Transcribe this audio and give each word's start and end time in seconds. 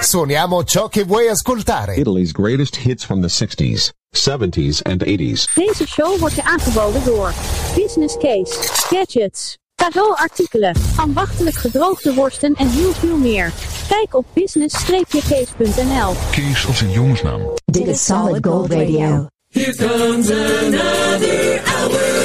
Suoniamo 0.00 0.64
ciò 0.64 0.88
che 0.88 1.04
vuoi 1.04 1.28
ascoltare. 1.28 1.96
Italy's 1.96 2.32
greatest 2.32 2.76
hits 2.76 3.04
from 3.04 3.20
the 3.20 3.28
60s, 3.28 3.90
70s 4.14 4.80
and 4.82 5.02
80s. 5.02 5.44
Deze 5.54 5.86
show 5.86 6.18
wordt 6.18 6.34
je 6.34 6.44
aangeboden 6.44 7.04
door 7.04 7.32
Business 7.74 8.16
Case, 8.16 8.52
Gadgets, 8.88 9.58
cadeauartikelen, 9.74 10.74
ambachtelijk 10.96 11.56
gedroogde 11.56 12.14
worsten 12.14 12.54
en 12.54 12.68
heel 12.68 12.92
veel 12.92 13.16
meer. 13.16 13.52
Kijk 13.88 14.14
op 14.14 14.26
business-case.nl. 14.32 16.14
Kees 16.30 16.66
als 16.66 16.80
een 16.80 16.90
jongensnaam. 16.90 17.40
Dit 17.64 17.86
is 17.86 18.04
Solid 18.04 18.46
Gold 18.46 18.72
Radio. 18.72 19.26
Here 19.50 19.74
comes 19.76 20.30
another 20.30 21.62
hour. 21.64 22.15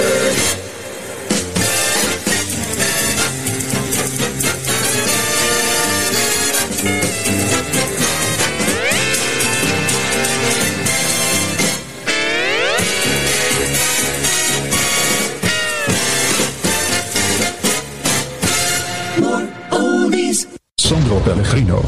Pellegrino. 21.23 21.81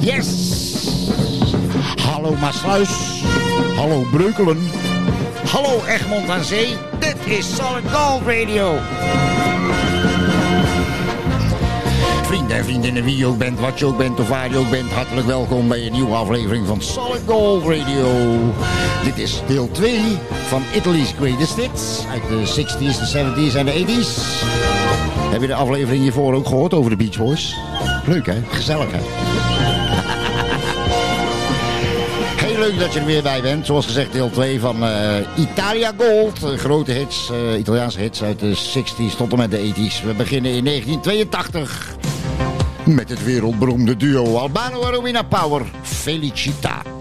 Yes! 0.00 0.28
Hallo 2.02 2.34
Maasluis. 2.40 3.22
Hallo 3.76 4.04
Breukelen. 4.10 4.58
Hallo 5.52 5.84
Egmond 5.86 6.28
aan 6.28 6.44
Zee. 6.44 6.76
Dit 6.98 7.16
is 7.24 7.56
Solid 7.56 7.84
Gold 7.92 8.22
Radio. 8.26 8.78
Vrienden 12.22 12.56
en 12.56 12.64
vriendinnen, 12.64 13.04
wie 13.04 13.16
je 13.16 13.26
ook 13.26 13.38
bent, 13.38 13.60
wat 13.60 13.78
je 13.78 13.84
ook 13.84 13.98
bent 13.98 14.20
of 14.20 14.28
waar 14.28 14.50
je 14.50 14.56
ook 14.56 14.70
bent, 14.70 14.90
hartelijk 14.90 15.26
welkom 15.26 15.68
bij 15.68 15.86
een 15.86 15.92
nieuwe 15.92 16.14
aflevering 16.14 16.66
van 16.66 16.82
Solid 16.82 17.22
Gold 17.26 17.62
Radio. 17.62 18.38
Dit 19.04 19.18
is 19.18 19.42
deel 19.46 19.70
2 19.70 20.00
van 20.46 20.62
Italy's 20.74 21.14
Greatest 21.18 21.56
Hits 21.56 22.04
uit 22.12 22.22
de 22.28 22.62
60s, 22.62 22.78
de 22.78 23.52
70s 23.52 23.56
en 23.56 23.66
de 23.66 23.84
80s. 23.86 24.97
Heb 25.30 25.40
je 25.40 25.46
de 25.46 25.54
aflevering 25.54 26.02
hiervoor 26.02 26.34
ook 26.34 26.46
gehoord 26.46 26.74
over 26.74 26.90
de 26.90 26.96
Beach 26.96 27.18
Boys? 27.18 27.56
Leuk 28.06 28.26
hè? 28.26 28.42
Gezellig 28.48 28.90
hè? 28.90 28.98
Heel 32.46 32.58
leuk 32.58 32.78
dat 32.78 32.92
je 32.92 33.00
er 33.00 33.06
weer 33.06 33.22
bij 33.22 33.40
bent. 33.40 33.66
Zoals 33.66 33.86
gezegd 33.86 34.12
deel 34.12 34.30
2 34.30 34.60
van 34.60 34.84
eh, 34.84 35.16
Italia 35.36 35.92
Gold. 35.96 36.42
Eh, 36.42 36.58
grote 36.58 36.92
hits, 36.92 37.30
eh, 37.30 37.58
Italiaanse 37.58 38.00
hits 38.00 38.22
uit 38.22 38.38
de 38.38 38.54
60s 38.54 39.16
tot 39.16 39.32
en 39.32 39.38
met 39.38 39.50
de 39.50 39.58
80s. 39.58 40.04
We 40.04 40.14
beginnen 40.14 40.52
in 40.52 40.64
1982 40.64 41.96
met 42.84 43.08
het 43.08 43.24
wereldberoemde 43.24 43.96
duo 43.96 44.36
Albano 44.36 45.02
en 45.02 45.28
Power. 45.28 45.62
Felicita. 45.82 46.97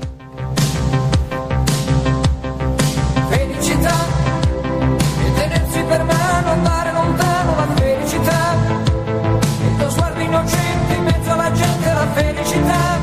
Felicità. 12.57 12.99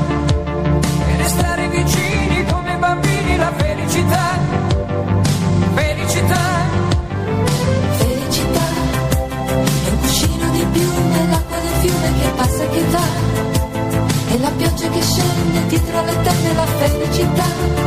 E 1.07 1.17
restare 1.17 1.69
vicini 1.69 2.45
come 2.45 2.77
bambini 2.77 3.37
la 3.37 3.53
felicità. 3.55 4.39
Felicità. 5.73 6.43
Felicità 7.97 8.67
è 9.85 9.89
un 9.89 9.99
cuscino 9.99 10.49
di 10.49 10.65
piume, 10.71 11.27
l'acqua 11.29 11.57
del 11.59 11.73
fiume 11.79 12.13
che 12.19 12.29
passa 12.35 12.63
e 12.63 12.69
che 12.69 12.83
va. 12.89 13.07
E 14.29 14.39
la 14.39 14.51
pioggia 14.51 14.89
che 14.89 15.01
scende 15.01 15.67
dietro 15.67 16.03
le 16.03 16.21
tende 16.21 16.53
la 16.53 16.65
felicità. 16.65 17.84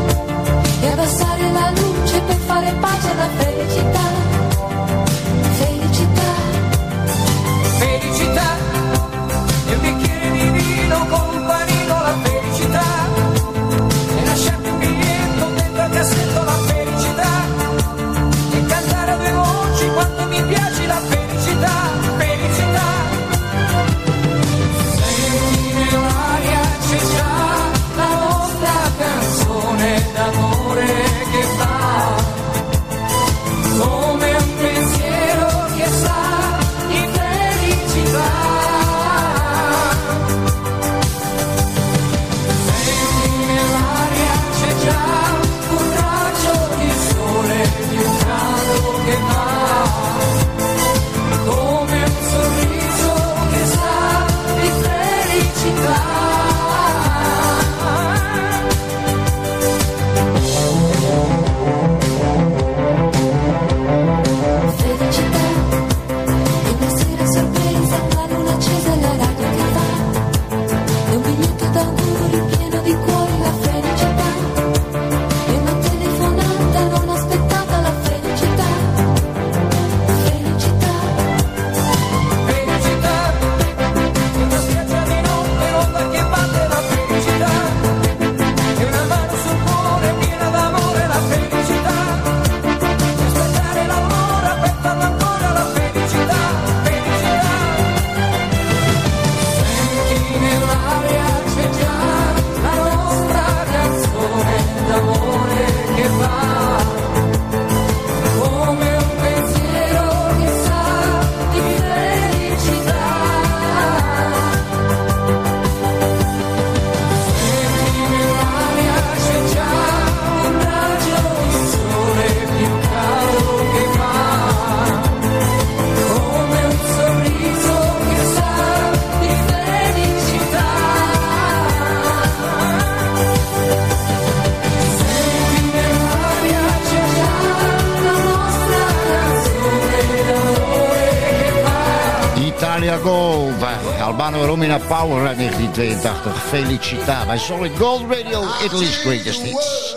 Albano 144.08 144.46
Romina 144.46 144.78
Power 144.78 145.26
uit 145.26 145.36
1982. 145.36 146.44
Felicita 146.48 147.26
bij 147.26 147.38
Solid 147.38 147.72
Gold 147.78 148.00
Radio. 148.00 148.44
Italy's 148.64 148.96
Greatest 148.96 149.42
Hits. 149.42 149.96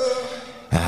Ah. 0.69 0.79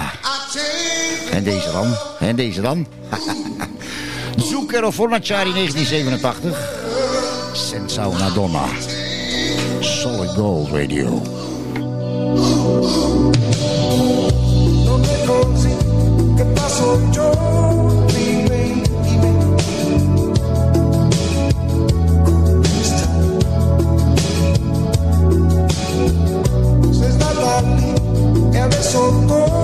En 1.32 1.44
deze 1.44 1.72
dan? 1.72 1.96
En 2.20 2.36
deze 2.36 2.62
dan? 2.62 2.88
Zucchero 4.50 4.92
Fornaciari 4.92 5.54
1987. 5.54 6.70
Senza 7.54 8.08
una 8.08 8.30
donna. 8.30 8.66
Solid 9.80 10.30
Gold 10.30 10.70
Radio. 10.72 11.22
Non 14.86 15.02
che 16.36 16.46
passo 16.46 17.43
so. 28.84 29.63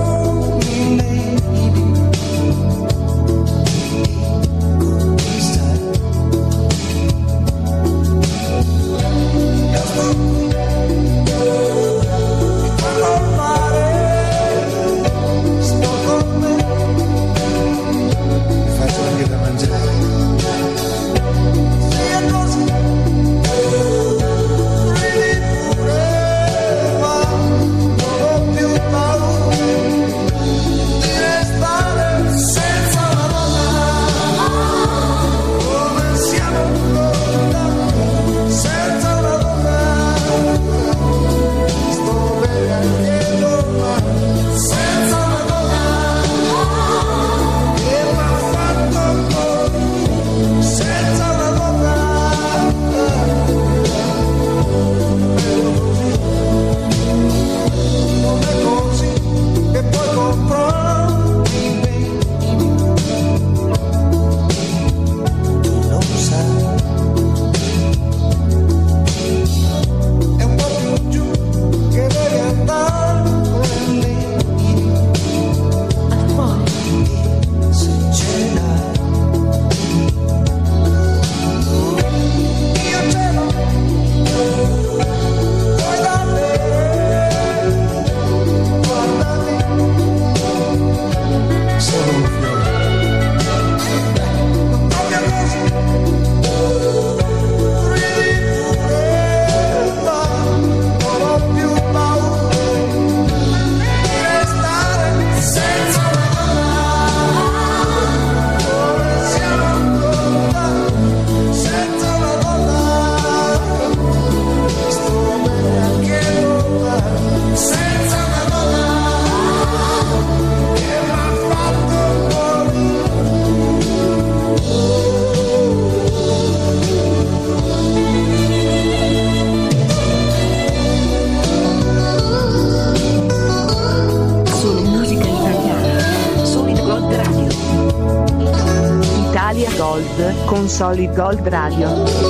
Solid 140.80 141.14
Gold 141.14 141.46
Radio. 141.52 142.29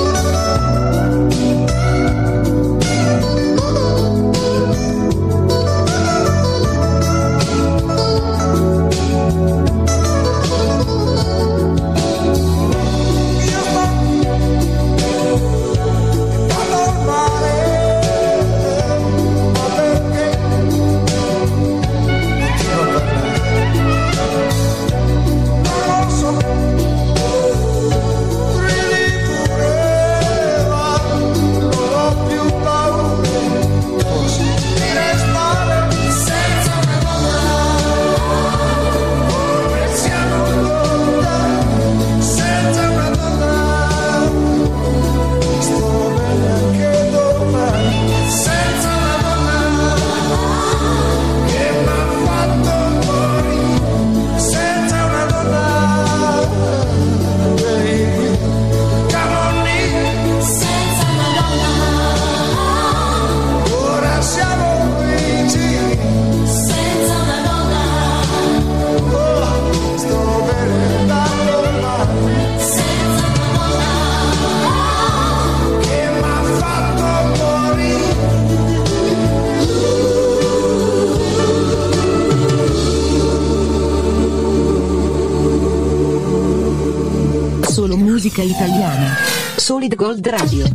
De 89.89 89.97
Gold 89.97 90.27
Radio. 90.27 90.65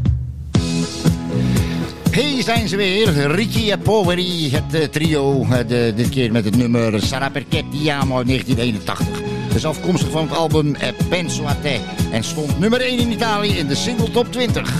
Hey, 2.11 2.43
zijn 2.43 2.69
ze 2.69 2.77
weer. 2.77 3.31
Ricky 3.31 3.71
en 3.71 3.79
Poveri, 3.79 4.51
het 4.51 4.75
eh, 4.75 4.89
trio. 4.89 5.43
Eh, 5.43 5.59
de, 5.69 5.93
dit 5.97 6.09
keer 6.09 6.33
met 6.33 6.45
het 6.45 6.57
nummer 6.57 7.03
Sarah 7.03 7.33
Perket 7.33 7.65
Diamo 7.71 8.25
1981. 8.25 9.23
Is 9.55 9.65
afkomstig 9.65 10.11
van 10.11 10.23
het 10.23 10.37
album 10.37 10.75
eh, 10.75 10.89
Penso 11.09 11.47
a 11.47 11.57
te. 11.63 11.81
En 12.11 12.25
stond 12.25 12.59
nummer 12.59 12.81
1 12.81 12.99
in 12.99 13.11
Italië 13.11 13.59
in 13.59 13.67
de 13.67 13.75
single 13.75 14.11
top 14.11 14.33
20. 14.33 14.73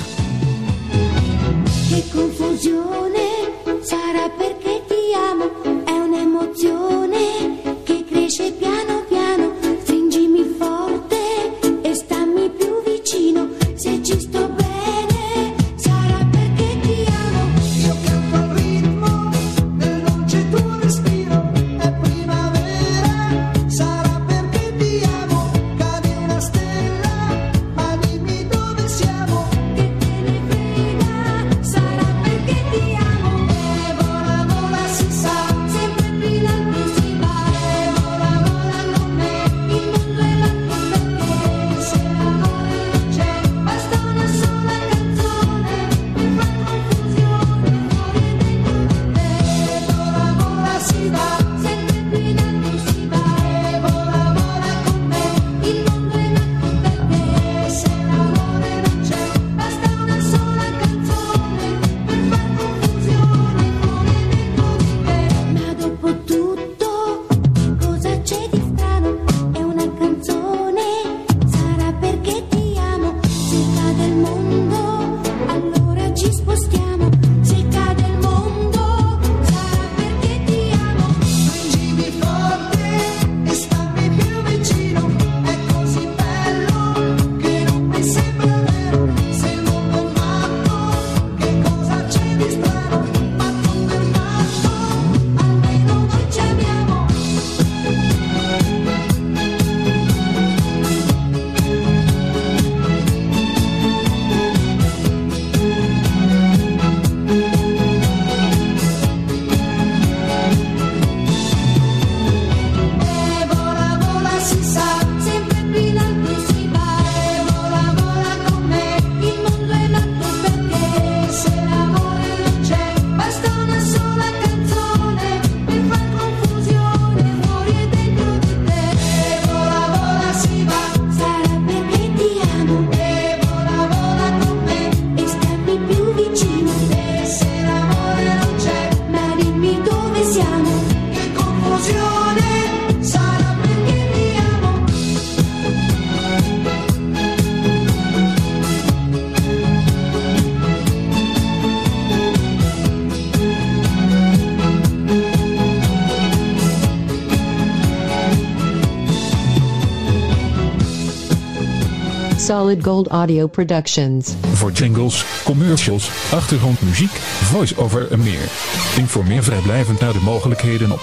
Solid 162.67 162.85
Gold 162.85 163.09
Audio 163.09 163.47
Productions. 163.47 164.35
Voor 164.53 164.73
jingles, 164.73 165.25
commercials, 165.45 166.11
achtergrondmuziek, 166.33 167.11
voice-over 167.43 168.11
en 168.11 168.23
meer. 168.23 168.49
Informeer 168.97 169.43
vrijblijvend 169.43 170.01
naar 170.01 170.13
de 170.13 170.21
mogelijkheden 170.25 170.93
op 170.93 171.01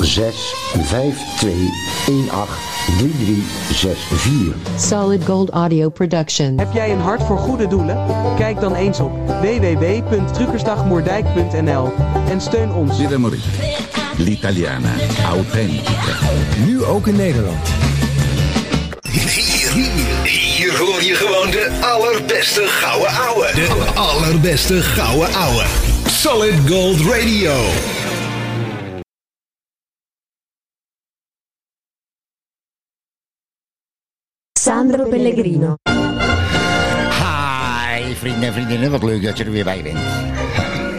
06 0.00 0.54
Solid 4.78 5.24
Gold 5.24 5.50
Audio 5.50 5.88
Productions. 5.88 6.60
Heb 6.60 6.72
jij 6.72 6.92
een 6.92 7.00
hart 7.00 7.22
voor 7.22 7.38
goede 7.38 7.66
doelen? 7.66 8.06
Kijk 8.36 8.60
dan 8.60 8.74
eens 8.74 9.00
op 9.00 9.12
www.truckersdagmoerdijk.nl 9.26 11.92
en 12.28 12.40
steun 12.40 12.72
ons. 12.72 12.98
L'Italiana, 14.16 14.92
authentica. 15.26 16.18
Nu 16.66 16.84
ook 16.84 17.06
in 17.06 17.16
Nederland 17.16 17.68
allerbeste 22.46 22.68
gouden 22.68 23.10
ouwe. 23.10 23.52
De 23.54 23.92
allerbeste 23.94 24.82
gouden 24.82 25.34
ouwe. 25.34 25.64
Solid 26.06 26.54
Gold 26.68 27.00
Radio. 27.00 27.54
Sandro 34.52 35.08
Pellegrino. 35.08 35.74
Hi, 37.10 38.14
vrienden 38.14 38.42
en 38.42 38.52
vriendinnen. 38.52 38.90
Wat 38.90 39.02
leuk 39.02 39.22
dat 39.22 39.38
je 39.38 39.44
er 39.44 39.50
weer 39.50 39.64
bij 39.64 39.82
bent. 39.82 39.98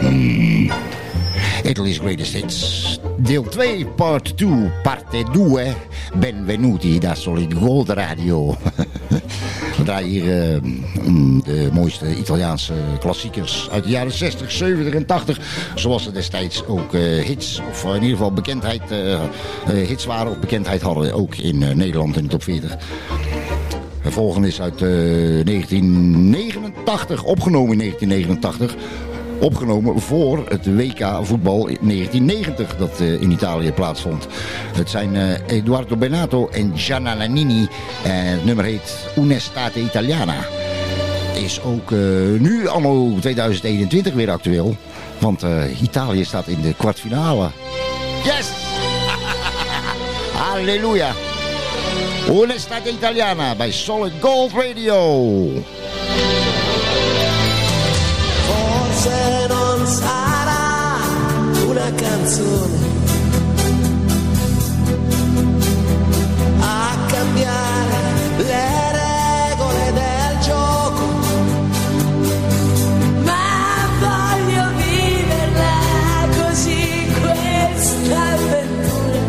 Hmm. 0.00 0.70
Italy's 1.64 1.98
Greatest 1.98 2.32
Hits. 2.32 3.00
Deel 3.16 3.42
2, 3.42 3.86
part 3.86 4.36
2, 4.36 4.70
parte 4.82 5.24
2. 5.32 5.72
Benvenuti 6.14 6.98
da 6.98 7.14
Solid 7.14 7.54
Gold 7.54 7.88
Radio. 7.88 8.56
We 9.78 9.84
draaien 9.84 10.08
hier 10.08 10.52
eh, 10.54 10.60
mm, 11.02 11.42
de 11.42 11.68
mooiste 11.72 12.16
Italiaanse 12.16 12.72
klassiekers 13.00 13.68
uit 13.70 13.84
de 13.84 13.90
jaren 13.90 14.12
60, 14.12 14.50
70 14.50 14.94
en 14.94 15.06
80. 15.06 15.38
Zoals 15.74 16.02
ze 16.02 16.12
destijds 16.12 16.66
ook 16.66 16.94
eh, 16.94 17.00
hits, 17.00 17.60
of 17.70 17.84
in 17.84 17.94
ieder 17.94 18.10
geval 18.16 18.32
bekendheid, 18.32 18.90
eh, 18.90 19.20
hits 19.66 20.06
waren 20.06 20.30
of 20.30 20.38
bekendheid 20.38 20.82
hadden. 20.82 21.12
Ook 21.12 21.36
in 21.36 21.58
Nederland 21.58 22.16
in 22.16 22.22
de 22.22 22.28
top 22.28 22.42
40. 22.42 22.76
Het 24.08 24.16
volgende 24.16 24.48
is 24.48 24.60
uit 24.60 24.82
eh, 24.82 24.88
1989, 25.44 27.22
opgenomen 27.22 27.72
in 27.72 27.78
1989. 27.78 28.74
Opgenomen 29.40 30.00
voor 30.00 30.46
het 30.48 30.74
WK 30.76 31.18
voetbal 31.22 31.66
in 31.66 31.78
1990 31.80 32.76
dat 32.76 33.00
eh, 33.00 33.22
in 33.22 33.30
Italië 33.30 33.72
plaatsvond. 33.72 34.26
Het 34.76 34.90
zijn 34.90 35.16
eh, 35.16 35.46
Eduardo 35.46 35.96
Benato 35.96 36.48
en 36.48 36.72
Gianna 36.78 37.14
Nannini. 37.14 37.68
En 38.04 38.26
het 38.26 38.44
nummer 38.44 38.64
heet 38.64 39.06
Un'estate 39.16 39.80
Italiana. 39.80 40.36
Is 41.34 41.62
ook 41.62 41.92
eh, 41.92 41.98
nu 42.38 42.68
anno 42.68 43.18
2021 43.20 44.14
weer 44.14 44.30
actueel. 44.30 44.76
Want 45.18 45.42
eh, 45.42 45.80
Italië 45.82 46.24
staat 46.24 46.46
in 46.46 46.60
de 46.60 46.74
kwartfinale. 46.74 47.50
Yes! 48.24 48.50
Halleluja! 50.42 51.12
Un'estate 52.30 52.90
Italiana 52.90 53.54
bij 53.54 53.72
Solid 53.72 54.12
Gold 54.20 54.52
Radio. 54.52 55.18
Forse 59.08 59.46
non 59.48 59.86
sarà 59.86 60.98
una 61.66 61.90
canzone. 61.94 62.76
A 66.60 66.96
cambiare 67.06 68.00
le 68.36 68.92
regole 69.00 69.92
del 69.94 70.38
gioco, 70.42 71.06
ma 73.24 73.88
voglio 73.98 74.64
viverla 74.76 75.76
così 76.36 77.10
questa 77.22 78.20
avventura, 78.34 79.22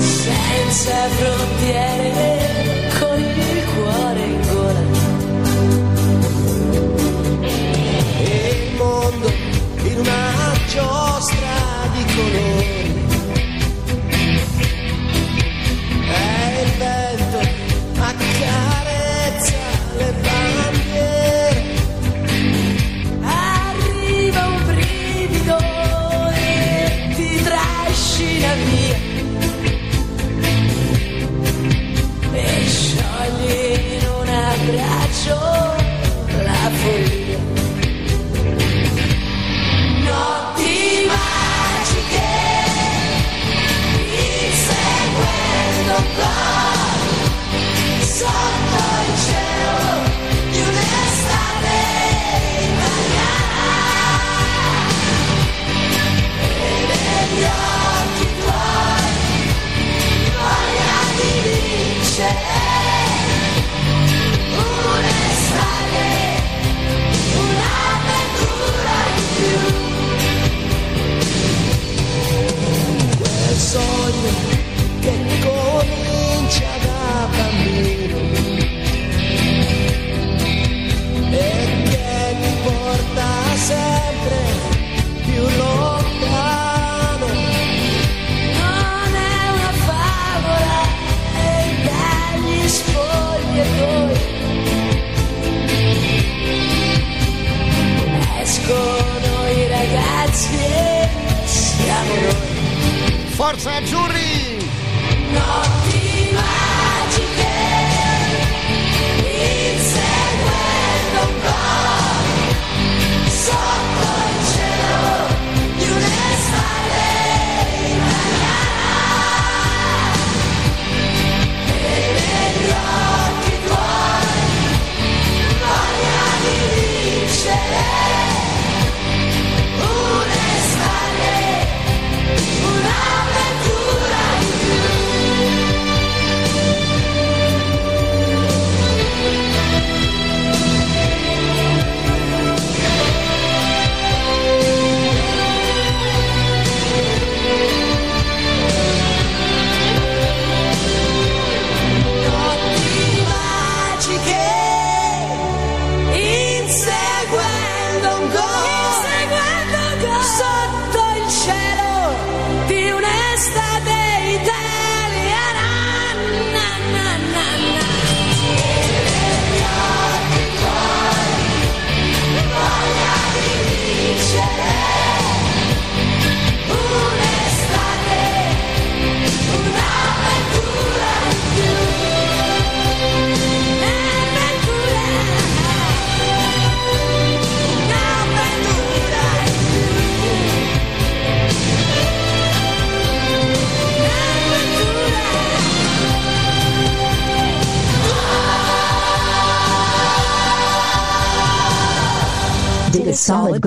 senza 0.00 0.96
frontiere, 1.18 2.37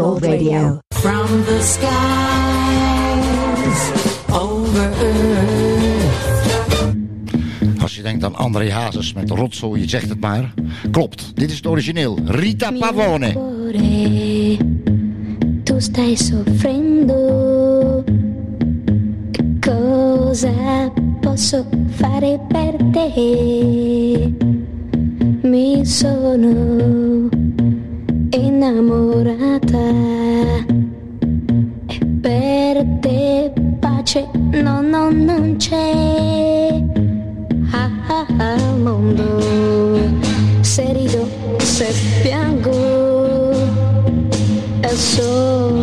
Gold 0.02 0.26
Radio. 0.26 0.82
From 0.94 1.46
the 1.46 1.62
skies 1.62 1.92
over 4.32 4.90
earth. 5.02 6.22
Als 7.82 7.96
je 7.96 8.02
denkt 8.02 8.24
aan 8.24 8.36
André 8.36 8.72
Hazes 8.72 9.14
met 9.14 9.30
rotzooi, 9.30 9.82
je 9.82 9.90
zegt 9.90 10.10
het 10.10 10.20
maar. 10.20 10.54
Klopt, 10.92 11.32
dit 11.36 11.50
is 11.50 11.56
het 11.56 11.68
origineel. 11.68 12.20
Rita 12.26 12.72
Pavone. 12.72 13.38
Tu 15.64 15.82
stai 15.82 16.18
soffrendo. 16.18 18.04
Cosa 19.60 20.92
posso 21.22 21.66
fare 21.90 22.40
per 22.48 22.76
te? 22.92 24.34
Mi 25.42 25.86
sono 25.86 27.31
innamorata 28.34 29.78
e 31.88 32.00
per 32.22 32.86
te 33.02 33.52
pace 33.80 34.28
no, 34.34 34.82
no, 34.82 35.10
non 35.12 35.56
c'è 35.58 36.82
ah, 37.72 37.89
ah, 38.08 38.26
al 38.38 38.80
mondo. 38.80 39.39
Se 40.62 40.94
rido, 40.94 41.28
se 41.58 41.94
piango, 42.22 43.52
è 44.80 44.88
solo 44.88 45.81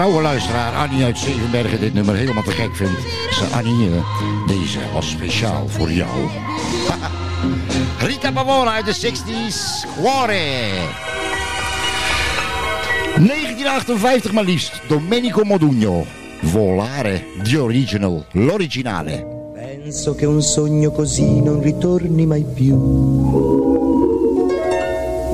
dat 0.00 0.08
een 0.08 0.14
eh, 0.14 0.20
trouwe 0.20 0.22
luisteraar, 0.22 0.74
Annie 0.74 1.04
uit 1.04 1.18
Zevenbergen, 1.18 1.80
dit 1.80 1.94
nummer 1.94 2.14
helemaal 2.14 2.42
te 2.42 2.50
gek 2.50 2.76
vindt. 2.76 3.00
Ze 3.30 3.44
Annie, 3.52 3.86
eh, 3.86 4.46
deze 4.46 4.78
was 4.92 5.10
speciaal 5.10 5.68
voor 5.68 5.92
jou. 5.92 6.10
Rita 8.08 8.32
Pavona 8.32 8.72
uit 8.72 8.84
de 8.84 8.94
60s, 8.94 9.86
Cuore. 9.94 10.68
1958 13.16 14.32
maar 14.32 14.44
liefst, 14.44 14.80
Domenico 14.88 15.44
Modugno. 15.44 16.04
Volare, 16.42 17.22
the 17.42 17.62
original, 17.62 18.24
l'originale. 18.32 19.26
Penso 19.54 20.14
che 20.14 20.26
un 20.26 20.42
sogno 20.42 20.90
così 20.90 21.40
non 21.40 21.62
ritorni 21.62 22.26
mai 22.26 22.44
più. 22.54 22.76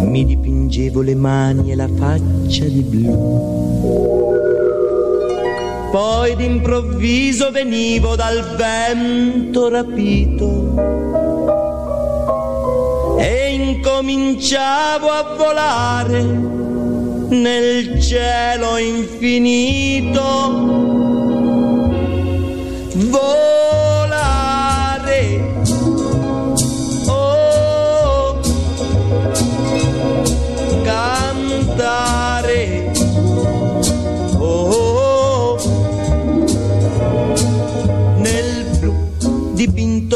Mi 0.01 0.25
dipingevo 0.25 1.01
le 1.01 1.15
mani 1.15 1.71
e 1.71 1.75
la 1.77 1.89
faccia 1.97 2.65
di 2.65 2.83
blu. 2.83 4.16
Poi 5.97 6.37
d'improvviso 6.37 7.51
venivo 7.51 8.17
dal 8.17 8.55
vento 8.55 9.71
rapito 9.71 10.75
e 13.19 13.55
incominciavo 13.55 15.09
a 15.09 15.23
volare 15.39 16.23
nel 17.31 17.99
cielo 18.03 18.77
infinito. 18.77 20.27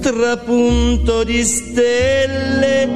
trapunto 0.00 1.24
di 1.24 1.42
stelle. 1.44 2.86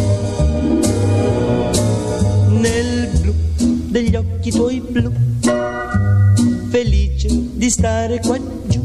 nel 2.48 3.08
blu 3.20 3.34
degli 3.88 4.16
occhi 4.16 4.50
tuoi 4.50 4.80
blu, 4.80 5.12
felice 6.70 7.28
di 7.54 7.70
stare 7.70 8.20
qua 8.20 8.38
giù 8.66 8.84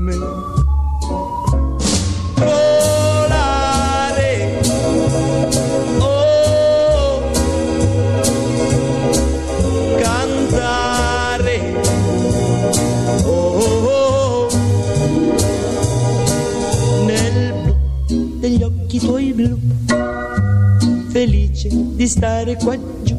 Di 22.01 22.07
stare 22.07 22.55
qua 22.55 22.75
giù, 23.03 23.15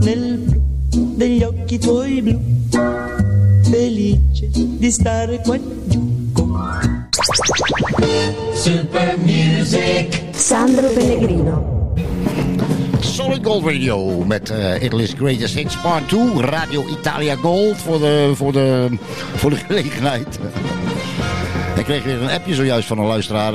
nel 0.00 0.36
blu 0.36 1.14
degli 1.14 1.44
occhi 1.44 1.78
tuoi 1.78 2.20
blu, 2.20 2.40
felice 3.70 4.50
di 4.50 4.90
stare 4.90 5.40
qua 5.44 5.56
giù. 5.86 6.02
Super 8.52 9.16
Music. 9.18 10.22
Sandro 10.32 10.88
Pellegrino. 10.88 11.94
Solid 12.98 13.44
Gold 13.44 13.64
Radio 13.64 14.24
met 14.24 14.50
eh 14.50 14.82
Italy's 14.82 15.14
Greatest 15.14 15.54
Hits 15.54 15.76
Part 15.76 16.08
2. 16.08 16.40
Radio 16.40 16.84
Italia 16.88 17.36
Gold 17.36 17.76
voor 17.76 17.98
de, 17.98 18.32
voor 18.34 18.52
de, 18.52 18.88
voor 19.34 19.50
de 19.50 19.56
gelegenheid. 19.56 20.38
Ik 21.78 21.84
kreeg 21.84 22.02
weer 22.02 22.22
een 22.22 22.30
appje 22.30 22.54
zojuist 22.54 22.88
van 22.88 22.98
een 22.98 23.06
luisteraar. 23.06 23.52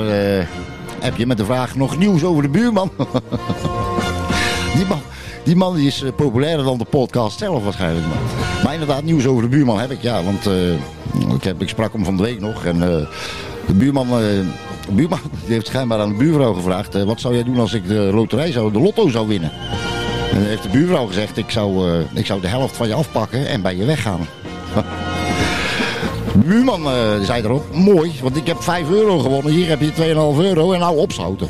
Eh, 1.00 1.08
appje 1.08 1.26
met 1.26 1.36
de 1.36 1.44
vraag, 1.44 1.76
nog 1.76 1.98
nieuws 1.98 2.24
over 2.24 2.42
de 2.42 2.48
buurman? 2.48 2.90
die 4.76 4.86
man, 4.86 5.00
die 5.48 5.56
man 5.56 5.78
is 5.78 6.02
eh, 6.02 6.12
populairder 6.16 6.64
dan 6.64 6.78
de 6.78 6.84
podcast 6.84 7.38
zelf 7.38 7.64
waarschijnlijk. 7.64 8.06
Maar, 8.06 8.18
maar 8.64 8.72
inderdaad, 8.72 9.02
nieuws 9.02 9.26
over 9.26 9.42
de 9.42 9.48
buurman 9.48 9.78
heb 9.78 9.90
ik, 9.90 10.02
ja. 10.02 10.22
Want 10.22 10.46
eh, 10.46 10.72
ik, 11.34 11.44
heb, 11.44 11.62
ik 11.62 11.68
sprak 11.68 11.92
hem 11.92 12.04
van 12.04 12.16
de 12.16 12.22
week 12.22 12.40
nog. 12.40 12.64
En 12.64 12.82
eh, 12.82 13.06
de 13.66 13.74
buurman... 13.74 14.08
de 14.08 14.92
buurman 14.92 15.18
die 15.44 15.54
heeft 15.54 15.66
schijnbaar 15.66 16.00
aan 16.00 16.08
de 16.08 16.14
buurvrouw 16.14 16.52
gevraagd... 16.52 17.04
wat 17.04 17.20
zou 17.20 17.34
jij 17.34 17.44
doen 17.44 17.58
als 17.58 17.72
ik 17.72 17.88
de 17.88 18.10
loterij 18.14 18.52
zou, 18.52 18.72
de 18.72 18.80
lotto 18.80 19.08
zou 19.08 19.28
winnen? 19.28 19.52
En 20.32 20.46
heeft 20.46 20.62
de 20.62 20.68
buurvrouw 20.68 21.06
gezegd... 21.06 21.36
ik 21.36 21.50
zou, 21.50 22.02
ik 22.14 22.26
zou 22.26 22.40
de 22.40 22.48
helft 22.48 22.76
van 22.76 22.88
je 22.88 22.94
afpakken 22.94 23.48
en 23.48 23.62
bij 23.62 23.76
je 23.76 23.84
weggaan. 23.84 24.20
De 26.38 26.44
buurman 26.44 26.86
eh, 26.86 27.20
zei 27.20 27.42
erop... 27.42 27.74
mooi, 27.74 28.12
want 28.22 28.36
ik 28.36 28.46
heb 28.46 28.62
5 28.62 28.90
euro 28.90 29.18
gewonnen. 29.18 29.52
Hier 29.52 29.68
heb 29.68 29.80
je 29.80 29.92
2,5 29.92 29.96
euro 30.40 30.72
en 30.72 30.80
nou 30.80 30.96
opschoten. 30.96 31.48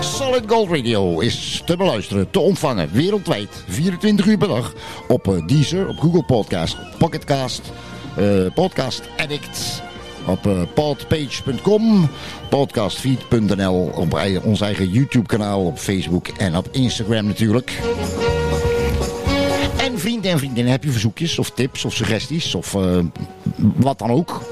Solid 0.00 0.42
Gold 0.46 0.70
Radio 0.70 1.18
is 1.20 1.62
te 1.64 1.76
beluisteren, 1.76 2.30
te 2.30 2.38
ontvangen, 2.38 2.88
wereldwijd, 2.92 3.64
24 3.68 4.26
uur 4.26 4.38
per 4.38 4.48
dag. 4.48 4.72
Op 5.08 5.28
eh, 5.28 5.46
Deezer, 5.46 5.88
op 5.88 5.98
Google 5.98 6.24
Podcast, 6.24 6.76
Pocketcast, 6.98 7.72
eh, 8.16 8.26
Podcast 8.54 9.02
Addict, 9.16 9.82
op 10.26 10.48
podpage.com, 10.74 12.08
podcastfeed.nl, 12.48 13.90
op 13.94 14.20
ons 14.42 14.60
eigen 14.60 14.88
YouTube 14.90 15.26
kanaal, 15.26 15.64
op 15.64 15.78
Facebook 15.78 16.28
en 16.28 16.56
op 16.56 16.68
Instagram 16.70 17.26
natuurlijk. 17.26 17.80
En 20.08 20.14
vrienden 20.14 20.32
en 20.32 20.38
vriendinnen, 20.38 20.72
heb 20.72 20.84
je 20.84 20.90
verzoekjes 20.90 21.38
of 21.38 21.50
tips 21.50 21.84
of 21.84 21.94
suggesties 21.94 22.54
of 22.54 22.74
eh, 22.74 22.98
wat 23.56 23.98
dan 23.98 24.10
ook? 24.10 24.42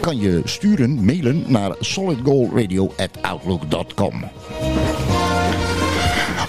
kan 0.00 0.18
je 0.18 0.40
sturen, 0.44 1.04
mailen 1.04 1.44
naar 1.46 1.74
solidgoldradio.outlook.com. 1.80 4.24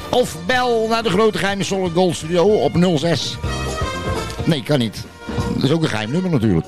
Of 0.09 0.37
bel 0.45 0.87
naar 0.87 1.03
de 1.03 1.09
grote 1.09 1.37
geheime 1.37 1.63
Solid 1.63 1.93
Gold 1.93 2.15
Studio 2.15 2.45
op 2.45 2.97
06. 2.97 3.37
Nee, 4.43 4.63
kan 4.63 4.79
niet. 4.79 5.03
Dat 5.53 5.63
is 5.63 5.71
ook 5.71 5.83
een 5.83 5.89
geheim 5.89 6.11
nummer 6.11 6.31
natuurlijk. 6.31 6.67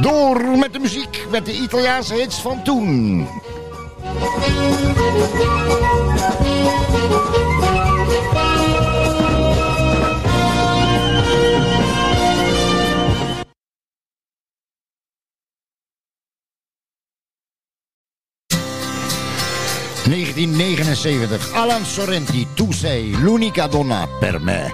Door 0.00 0.58
met 0.58 0.72
de 0.72 0.78
muziek, 0.78 1.26
met 1.30 1.46
de 1.46 1.60
Italiaanse 1.62 2.14
hits 2.14 2.36
van 2.36 2.62
toen. 2.62 3.26
...1979, 20.42 21.52
Alan 21.54 21.84
Sorrenti, 21.84 22.48
Tu 22.54 22.72
sei 22.72 23.12
l'unica 23.20 23.66
donna 23.66 24.08
per 24.18 24.40
me. 24.40 24.72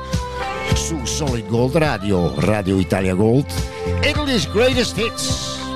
Su 0.74 1.04
Solid 1.04 1.46
Gold 1.46 1.76
Radio, 1.76 2.32
Radio 2.40 2.78
Italia 2.78 3.14
Gold, 3.14 3.46
Italy's 4.02 4.50
Greatest 4.50 4.96
Hits. 4.96 5.67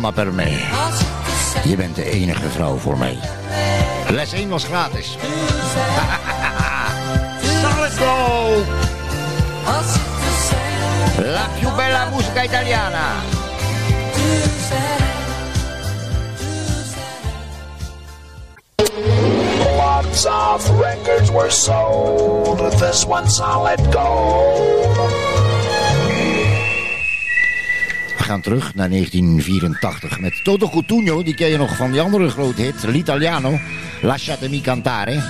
Donna 0.00 0.10
per 0.12 0.32
me. 0.32 0.44
Je 1.64 1.76
bent 1.76 1.94
de 1.94 2.10
enige 2.10 2.48
vrouw 2.48 2.76
voor 2.76 2.98
mij. 2.98 3.18
Les 4.08 4.32
1 4.32 4.48
was 4.48 4.64
gratis. 4.64 5.16
Terug 28.48 28.74
naar 28.74 28.88
1984 28.88 30.20
met 30.20 30.40
Toto 30.44 30.68
Cutugno. 30.68 31.22
Die 31.22 31.34
ken 31.34 31.48
je 31.48 31.56
nog 31.56 31.76
van 31.76 31.90
die 31.90 32.00
andere 32.00 32.28
grote 32.28 32.62
hit, 32.62 32.82
L'Italiano. 32.82 33.58
Lasciatemi 34.02 34.60
cantare. 34.60 35.22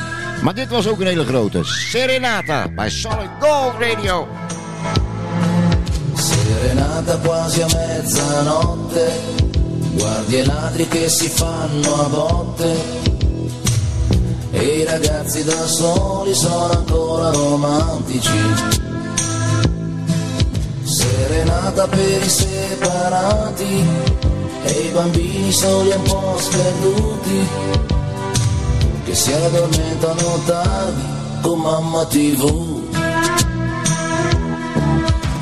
Maar 0.42 0.54
dit 0.54 0.68
was 0.68 0.88
ook 0.88 1.00
een 1.00 1.06
hele 1.06 1.24
grote. 1.24 1.60
Serenata 1.64 2.68
bij 2.68 2.90
Solid 2.90 3.30
Gold 3.40 3.72
Radio. 3.78 4.28
Serenata 6.14 7.18
quasi 7.22 7.60
a 7.62 7.66
mezzanotte, 7.66 9.10
guardi 9.96 10.36
i 10.38 10.44
ladri 10.44 10.88
che 10.88 11.08
si 11.08 11.28
fanno 11.28 11.94
a 11.94 12.08
botte, 12.08 12.74
e 14.50 14.62
i 14.62 14.84
ragazzi 14.84 15.44
da 15.44 15.66
soli 15.66 16.34
sono 16.34 16.70
ancora 16.70 17.30
romantici. 17.30 18.77
Serenata 21.78 21.96
per 21.96 22.22
i 22.24 22.28
separati, 22.28 23.86
e 24.64 24.70
i 24.70 24.88
bambini 24.88 25.52
soli 25.52 25.92
un 25.92 26.02
po' 26.02 26.36
sperduti, 26.36 27.48
che 29.04 29.14
si 29.14 29.32
addormentano 29.32 30.40
tardi 30.44 31.02
con 31.40 31.60
mamma 31.60 32.04
tv. 32.06 32.82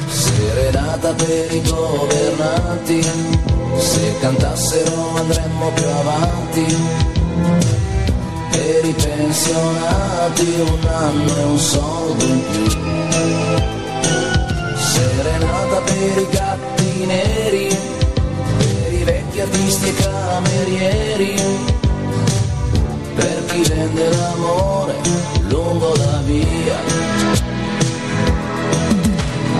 Serenata 0.08 1.14
per 1.14 1.54
i 1.54 1.62
governanti, 1.62 3.02
se 3.78 4.18
cantassero 4.20 5.16
andremmo 5.16 5.70
più 5.72 5.88
avanti. 5.88 6.76
Per 8.50 8.84
i 8.84 8.92
pensionati 8.92 10.54
un 10.60 10.86
anno 10.86 11.34
e 11.34 11.44
un 11.44 11.58
soldo 11.58 12.24
in 12.24 12.42
più. 12.50 13.45
I 15.98 16.26
gatti 16.30 17.06
neri, 17.06 17.68
per 18.58 18.92
i 18.92 19.02
vecchi 19.02 19.40
artisti 19.40 19.88
e 19.88 19.94
camerieri, 19.94 21.40
per 23.14 23.44
chi 23.46 23.62
vende 23.62 24.08
l'amore 24.10 24.94
lungo 25.48 25.94
la 25.96 26.20
via. 26.24 26.78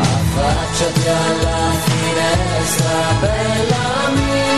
Affacciati 0.00 1.08
alla 1.08 1.72
finestra, 1.84 2.92
bella 3.20 4.08
mia. 4.14 4.55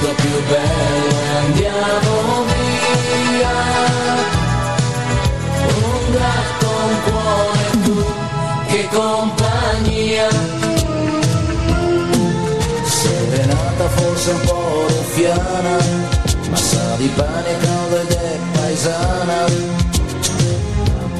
Vestito 0.00 0.14
più 0.14 0.30
bello 0.48 1.20
e 1.20 1.36
andiamo 1.44 2.44
via. 2.46 3.54
Un 5.66 6.12
gatto, 6.12 6.66
un 6.86 6.96
cuore, 7.04 7.70
tu, 7.82 8.04
che 8.66 8.88
compagnia. 8.92 10.28
Serenata 12.84 13.88
forse 13.88 14.30
un 14.30 14.40
po' 14.40 14.86
ruffiana, 14.88 15.76
ma 16.50 16.56
sa 16.56 16.96
di 16.96 17.08
pane 17.14 17.56
caldo 17.58 18.00
ed 18.00 18.10
è 18.10 18.38
paesana. 18.52 19.44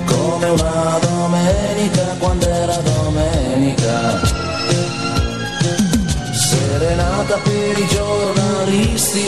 Come 0.06 0.48
una 0.48 0.98
domenica 1.00 2.02
quando 2.18 2.48
era 2.48 2.76
domenica. 2.76 4.49
Serenata 6.90 7.36
per 7.44 7.78
i 7.78 7.86
giornalisti, 7.86 9.24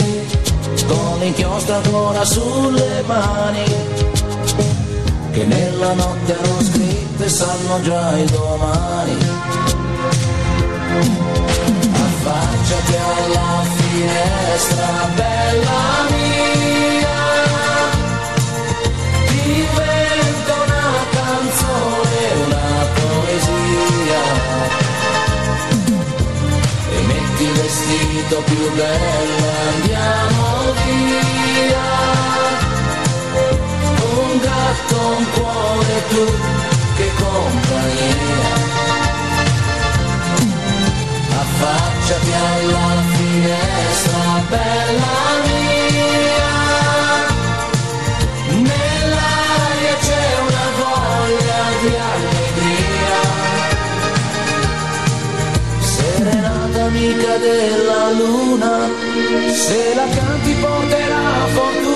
con 0.85 1.19
l'inchiostro 1.19 1.75
ancora 1.75 2.25
sulle 2.25 3.01
mani, 3.05 3.63
che 5.31 5.45
nella 5.45 5.93
notte 5.93 6.37
hanno 6.37 6.61
scritto 6.61 7.23
e 7.23 7.29
sanno 7.29 7.81
già 7.83 8.17
il 8.17 8.29
domani. 8.29 9.17
Affacciati 11.93 12.95
alla 12.95 13.63
finestra, 13.77 15.09
bella 15.15 16.09
mia. 16.09 16.52
Vestito 27.93 28.41
più 28.41 28.71
bello, 28.73 29.47
andiamo 29.71 30.73
via. 30.85 31.91
Un 34.15 34.39
gatto, 34.39 35.15
un 35.17 35.25
cuore, 35.31 36.07
tu, 36.09 36.25
che 36.95 37.11
compagnia. 37.15 38.61
Affacciati 41.39 42.31
alla 42.31 43.03
finestra, 43.15 44.43
bella 44.49 45.22
luna, 58.13 58.89
se 59.51 59.93
la 59.95 60.07
canti 60.07 60.53
porterà 60.61 61.47
fortuna. 61.53 61.92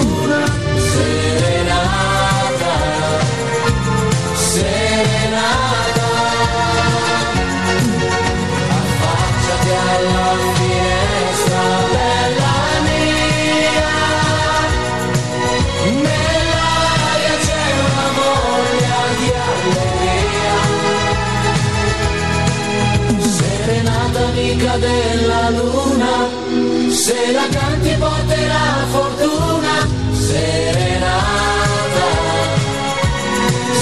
Se 27.07 27.31
la 27.31 27.47
canti 27.47 27.95
porterà 27.97 28.85
fortuna. 28.91 29.87
Serenata, 30.11 32.07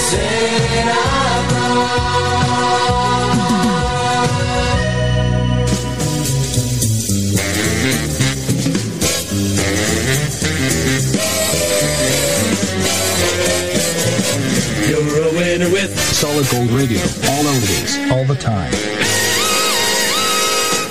serenata. 0.09 1.63
You're 14.88 15.23
a 15.23 15.31
winner 15.33 15.71
with 15.71 15.97
Solid 16.13 16.47
Gold 16.51 16.69
Radio. 16.69 16.99
All 17.31 17.45
oldies, 17.47 18.11
all 18.11 18.25
the 18.25 18.35
time. 18.35 19.04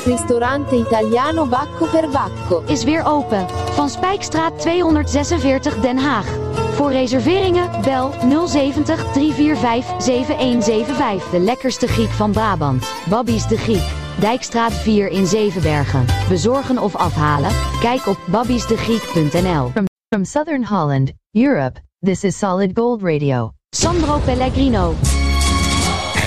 Ristorante 0.05 0.77
Italiano 0.77 1.47
Bacco 1.47 1.87
per 1.87 2.09
Bacco. 2.09 2.63
is 2.67 2.85
weer 2.85 3.03
open. 3.07 3.49
Van 3.49 3.89
Spijkstraat 3.89 4.61
246 4.61 5.81
Den 5.81 5.99
Haag. 5.99 6.27
Voor 6.75 6.93
reserveringen 6.93 7.71
bel 7.83 8.15
070 8.47 9.13
345 9.13 10.03
7175. 10.03 11.31
De 11.31 11.39
lekkerste 11.39 11.87
Griek 11.87 12.11
van 12.11 12.33
Brabant. 12.33 12.93
Babby's 13.09 13.47
de 13.47 13.57
Griek. 13.57 13.93
Dijkstraat 14.21 14.73
4 14.73 15.09
in 15.09 15.27
Zevenbergen. 15.27 16.05
Bezorgen 16.29 16.79
of 16.79 16.97
afhalen? 16.97 17.51
Kijk 17.81 18.07
op 18.07 18.19
babby'sdegriek.nl. 18.27 19.71
From, 19.71 19.85
from 20.09 20.25
Southern 20.25 20.65
Holland, 20.65 21.13
Europe, 21.31 21.81
this 22.01 22.25
is 22.25 22.39
Solid 22.39 22.71
Gold 22.75 23.03
Radio. 23.03 23.53
Sandro 23.77 24.19
Pellegrino. 24.19 24.95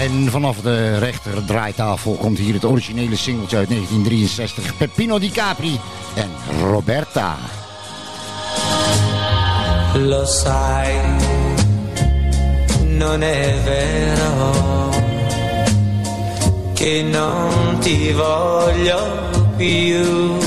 En 0.01 0.31
vanaf 0.31 0.57
de 0.57 0.97
rechter 0.97 1.45
draaitafel 1.45 2.13
komt 2.13 2.37
hier 2.37 2.53
het 2.53 2.65
originele 2.65 3.15
singeltje 3.15 3.57
uit 3.57 3.69
1963. 3.69 4.77
Peppino 4.77 5.19
Di 5.19 5.31
Capri 5.31 5.79
en 6.15 6.29
Roberta. 6.59 7.35
Lo 9.93 10.25
sai, 10.25 10.95
non 12.83 13.21
è 13.21 13.55
vero 13.63 14.89
che 16.73 17.01
non 17.01 17.77
ti 17.79 18.11
voglio 18.11 18.99
più. 19.55 20.37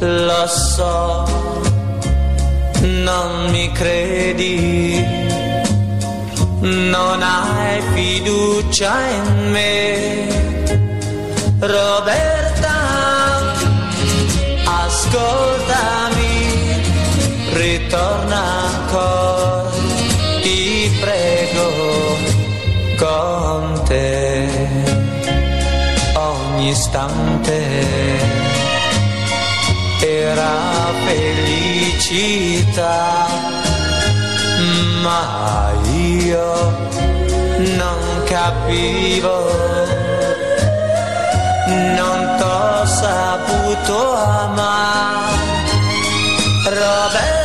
Lo 0.00 0.46
so, 0.46 1.26
non 2.80 3.50
mi 3.50 3.72
credi, 3.72 5.27
non 6.60 7.22
hai 7.22 7.80
fiducia 7.92 8.92
in 9.10 9.50
me. 9.50 10.26
Roberta, 11.60 12.74
ascoltami, 14.64 16.36
ritorna 17.52 18.42
ancora, 18.66 19.70
ti 20.42 20.90
prego, 21.00 22.16
con 22.96 23.82
te, 23.86 24.48
ogni 26.14 26.70
istante 26.70 27.58
era 30.00 30.56
felicità, 31.04 32.46
ma 35.02 35.67
io 36.28 36.52
non 37.78 38.22
capivo 38.26 39.36
non 41.96 42.18
t'ho 42.38 42.84
saputo 42.84 44.14
amare. 44.14 45.46
Roberta, 46.64 47.37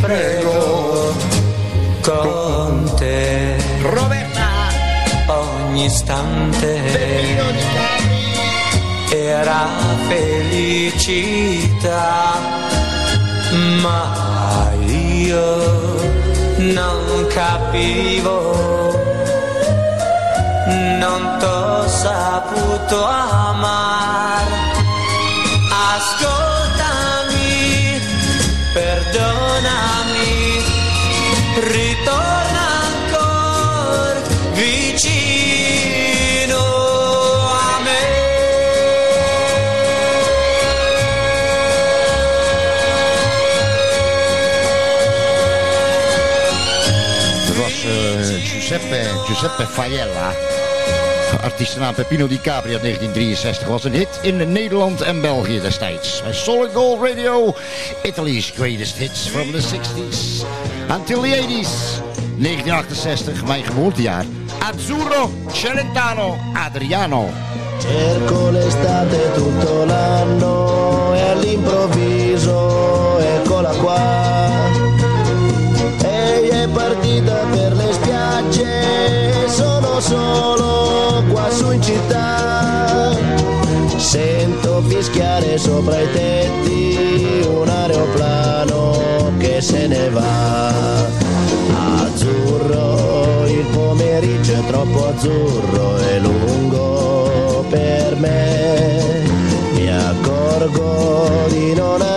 prego, 0.00 1.12
con 2.02 2.94
te. 2.96 3.56
Roberta, 3.82 4.48
ogni 5.26 5.84
istante 5.84 7.38
era 9.10 9.66
felicità, 10.08 11.58
ma 13.82 14.70
io 14.86 15.98
non 16.58 17.26
capivo 17.28 18.50
non 21.00 21.36
t'ho 21.38 21.88
saputo 21.88 23.04
amare. 23.04 24.59
Giuseppe, 48.90 49.24
Giuseppe 49.26 49.66
Faiella. 49.66 50.34
Artiestennaam 51.42 51.94
Peppino 51.94 52.26
Di 52.26 52.40
Capri 52.40 52.72
uit 52.72 52.82
1963 52.82 53.68
was 53.68 53.84
een 53.84 53.92
hit 53.92 54.18
in 54.22 54.52
Nederland 54.52 55.00
en 55.00 55.20
België 55.20 55.60
destijds. 55.60 56.22
Solid 56.30 56.72
Gold 56.72 57.02
Radio, 57.02 57.54
Italy's 58.02 58.52
greatest 58.56 58.96
hits 58.96 59.28
from 59.28 59.50
the 59.52 59.60
60s 59.60 60.44
until 60.88 61.20
the 61.20 61.28
80s. 61.28 62.02
1968, 62.36 63.46
mijn 63.46 63.64
geboortejaar. 63.64 64.24
Azzurro 64.58 65.30
Celentano 65.52 66.38
Adriano. 66.52 67.28
Cerco 67.78 68.50
l'estate 68.50 69.30
tutto 69.34 69.84
l'anno 69.84 71.14
e 71.14 71.20
all'improvviso 71.20 73.18
eccola 73.18 73.70
qua. 73.70 74.29
Spiagge, 78.50 79.48
sono 79.48 80.00
solo 80.00 81.22
qua 81.30 81.48
su 81.50 81.70
in 81.70 81.82
città. 81.82 83.16
Sento 83.96 84.82
fischiare 84.86 85.58
sopra 85.58 86.00
i 86.00 86.10
tetti 86.12 87.46
un 87.48 87.68
aeroplano 87.68 89.32
che 89.38 89.60
se 89.60 89.86
ne 89.86 90.08
va. 90.10 90.68
Azzurro, 92.02 93.46
il 93.46 93.66
pomeriggio 93.72 94.52
è 94.52 94.66
troppo 94.66 95.08
azzurro 95.08 95.98
e 95.98 96.18
lungo 96.18 97.64
per 97.68 98.16
me. 98.16 99.22
Mi 99.74 99.88
accorgo 99.90 101.46
di 101.48 101.74
non 101.74 102.00
avere 102.00 102.09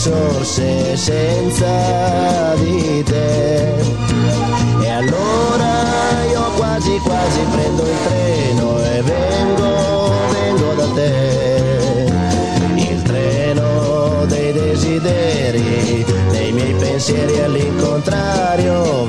risorse 0.00 0.96
senza 0.96 2.54
di 2.54 3.02
te. 3.02 3.74
E 4.82 4.88
allora 4.88 6.24
io 6.30 6.40
quasi 6.56 6.96
quasi 7.04 7.40
prendo 7.50 7.82
il 7.82 7.96
treno 8.06 8.82
e 8.82 9.02
vengo, 9.02 10.12
vengo 10.32 10.72
da 10.72 10.86
te. 10.94 12.12
Il 12.76 13.02
treno 13.02 14.24
dei 14.24 14.52
desideri, 14.54 16.06
dei 16.30 16.52
miei 16.52 16.72
pensieri 16.76 17.38
all'incontrario 17.40 18.99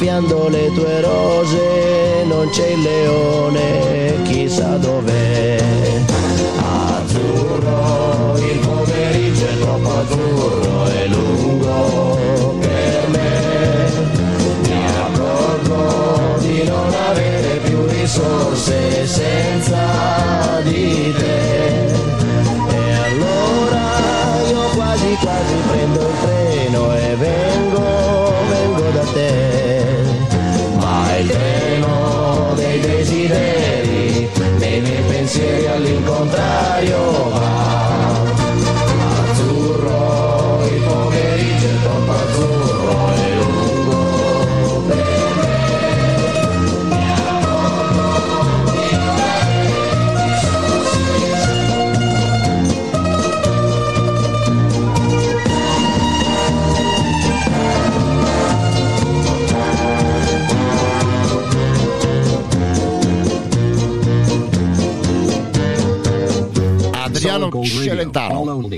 soffiando 0.00 0.48
le 0.48 0.72
tue 0.72 1.00
rose 1.02 2.24
non 2.24 2.48
c'è 2.48 2.68
il 2.68 2.80
leone 2.80 4.22
chissà 4.24 4.78
dove. 4.78 4.99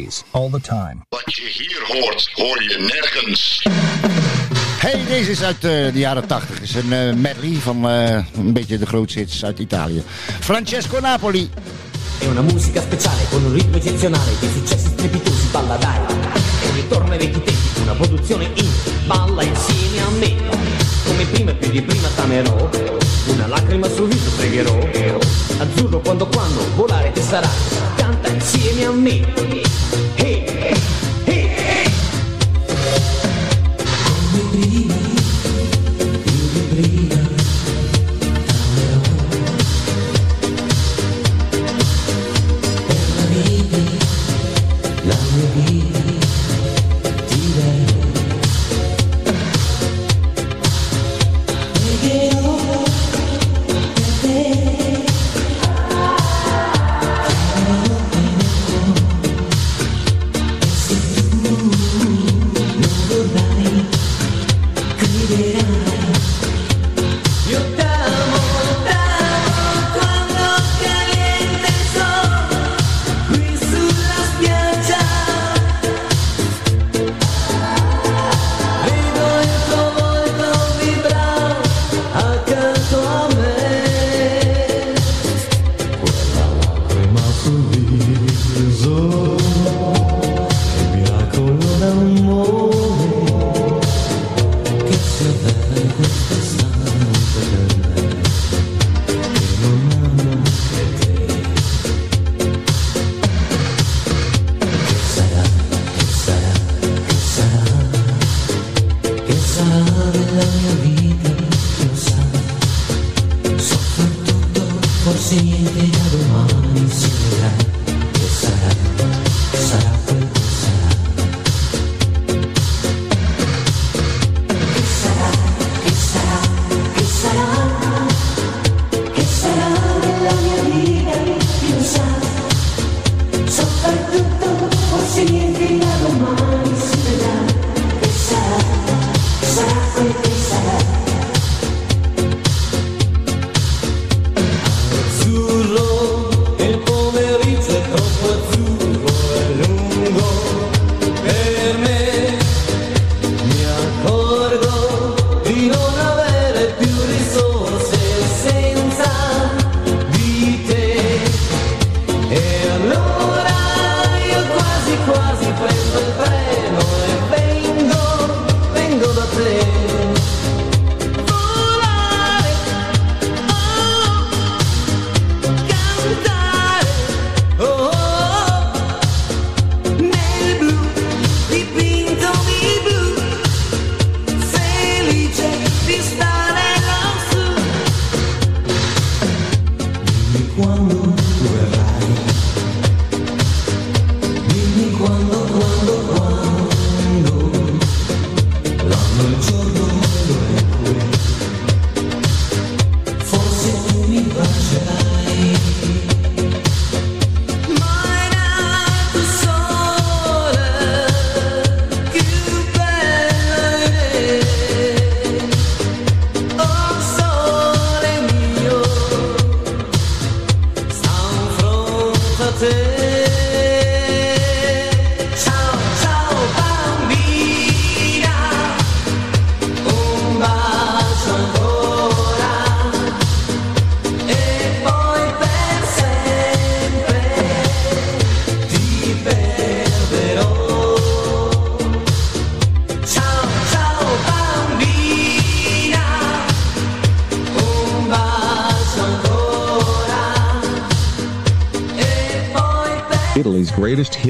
days, 0.03 0.25
all 0.33 0.51
the 0.51 0.61
time. 0.61 1.03
Wat 1.09 1.35
you 1.35 1.49
hier 1.49 1.83
hoort, 1.87 2.31
hoor 2.35 2.63
je 2.63 2.77
nergens. 2.79 3.67
Hey, 4.79 5.05
deze 5.09 5.31
is 5.31 5.43
uit 5.43 5.65
uh, 5.65 5.93
de 5.93 5.99
jaren 5.99 6.27
80. 6.27 6.61
is 6.61 6.75
een 6.75 6.93
eh, 6.93 7.09
uh, 7.09 7.15
medley 7.15 7.55
van 7.55 7.91
uh, 7.91 8.25
een 8.37 8.53
beetje 8.53 8.79
de 8.79 8.87
grootzits 8.87 9.45
uit 9.45 9.59
Italië. 9.59 10.03
Francesco 10.41 11.01
Napoli. 11.01 11.51
È 12.19 12.27
una 12.27 12.41
musica 12.41 12.81
speciale 12.81 13.23
con 13.31 13.45
un 13.45 13.53
ritmo 13.53 13.77
eccezionale 13.77 14.31
di 14.41 14.49
successi 14.55 14.89
strepitosi, 14.89 15.47
balla 15.51 15.77
dai. 15.77 15.99
È 16.63 16.67
un 16.69 16.75
ritorno 16.75 17.13
ai 17.13 17.19
vecchi 17.19 17.43
tempi, 17.43 17.81
una 17.83 17.95
produzione 17.95 18.51
in 18.55 18.71
balla 19.07 19.43
insieme 19.43 20.03
a 20.03 20.09
me. 20.11 20.37
Come 21.05 21.25
prima 21.25 21.53
più 21.53 21.71
di 21.71 21.83
prima 21.83 22.09
tamerò, 22.15 22.71
una 23.27 23.47
lacrima 23.47 23.89
sul 23.89 24.09
viso 24.09 24.31
pregherò. 24.37 24.79
Azzurro 25.59 26.01
quando 26.01 26.27
quando 26.27 26.61
volare 26.75 27.13
ti 27.13 27.23
sarà 27.23 27.92
canta 28.03 28.31
insieme 28.31 28.85
a 28.85 28.91
me. 28.91 29.23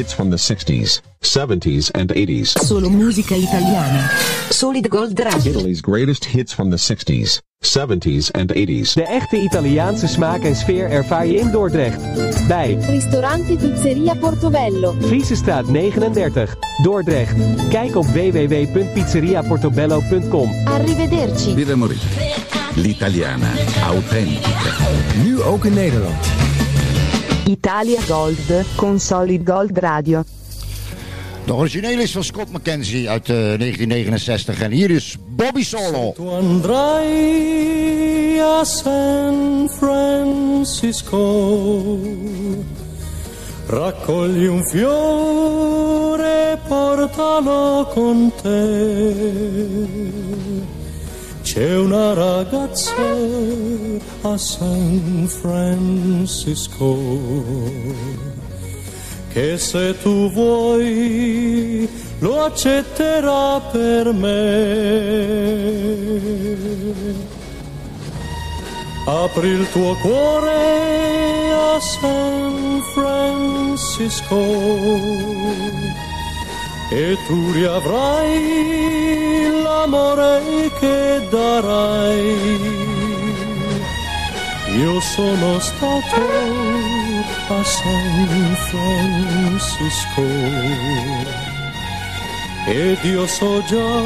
Hits 0.03 0.15
from 0.15 0.31
the 0.31 0.37
60s, 0.37 1.01
70s, 1.21 1.91
and 1.95 2.11
80s. 2.11 2.59
Solo 2.59 2.89
musica 2.89 3.37
italiana. 3.37 4.11
Solid 4.51 4.89
Gold 4.89 5.17
Radio. 5.19 5.53
Italy's 5.53 5.81
greatest 5.81 6.25
hits 6.25 6.53
from 6.53 6.71
the 6.71 6.77
60s, 6.77 7.41
70s, 7.63 8.31
and 8.33 8.51
80s. 8.51 8.95
De 8.95 9.07
echte 9.07 9.37
Italiaanse 9.37 10.09
smaak 10.09 10.43
en 10.43 10.57
sfeer 10.57 10.91
ervaar 10.91 11.27
je 11.27 11.39
in 11.39 11.51
Dordrecht. 11.51 12.01
Bij 12.49 12.75
Ristorante 12.75 13.57
Pizzeria 13.57 14.15
Portobello. 14.15 14.97
Friesestraat 15.01 15.69
39, 15.69 16.57
Dordrecht. 16.83 17.35
Kijk 17.69 17.97
op 17.97 18.07
www.pizzeriaportobello.com. 18.07 20.51
Arrivederci. 20.65 21.55
Viva 21.55 21.77
Morire. 21.77 22.01
L'italiana 22.75 23.51
autentica. 23.85 24.51
Nu 25.23 25.43
ook 25.43 25.65
in 25.65 25.75
Nederland. 25.75 26.52
Italia 27.47 28.01
Gold 28.07 28.65
con 28.77 29.01
Solid 29.01 29.45
Gold 29.45 29.79
Radio. 29.79 30.25
De 31.45 31.53
originele 31.55 32.03
is 32.03 32.13
van 32.13 32.25
Scott 32.25 32.53
McKenzie 32.53 33.11
uit 33.11 33.29
eh, 33.29 33.37
1969. 33.37 34.61
En 34.61 34.71
hier 34.71 34.91
is 34.91 35.17
Bobby 35.29 35.63
Solo. 35.63 36.13
Tu 36.13 36.29
andrai 36.29 37.73
a 38.39 38.65
San 38.65 39.69
Francisco, 39.79 41.19
raccogli 43.67 44.47
un 44.47 44.65
fiore, 44.65 46.59
portalo 46.69 47.91
con 47.95 48.33
te. 48.43 49.91
C'è 51.55 51.77
una 51.77 52.15
ragazza 52.15 52.95
a 54.23 54.39
San 54.39 55.27
Francisco 55.29 56.97
che 59.29 59.59
se 59.59 60.01
tu 60.01 60.31
vuoi 60.31 61.87
lo 62.21 62.45
accetterà 62.45 63.61
per 63.71 64.15
me. 64.15 65.11
Apri 69.05 69.49
il 69.49 69.71
tuo 69.73 69.95
cuore 69.97 71.53
a 71.53 71.79
San 71.81 72.81
Francisco 72.95 74.41
e 76.95 77.17
tu 77.27 77.53
riavrai 77.53 79.51
l'amore 79.63 80.71
che 80.79 81.27
darai. 81.31 82.61
Io 84.77 85.01
sono 85.01 85.59
stato 85.59 86.23
a 87.49 87.65
San 87.65 88.57
Francisco 88.69 90.27
ed 92.67 92.99
io 93.05 93.27
so 93.27 93.63
già 93.65 94.01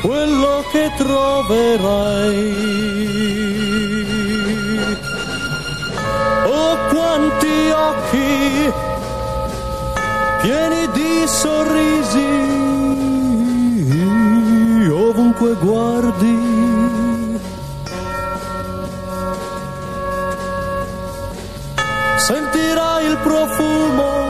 quello 0.00 0.64
che 0.72 0.90
troverai. 0.96 2.56
Oh, 6.46 6.76
quanti 6.88 7.70
occhi 7.70 8.72
pieni 10.40 10.88
di 10.92 11.26
sorrisi, 11.26 12.30
ovunque 14.90 15.54
guardi. 15.54 16.56
Sentirai 22.16 23.06
il 23.06 23.16
profumo 23.22 24.26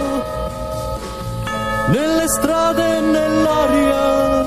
nelle 1.88 2.28
strade 2.28 2.96
e 2.96 3.00
nell'aria 3.00 4.42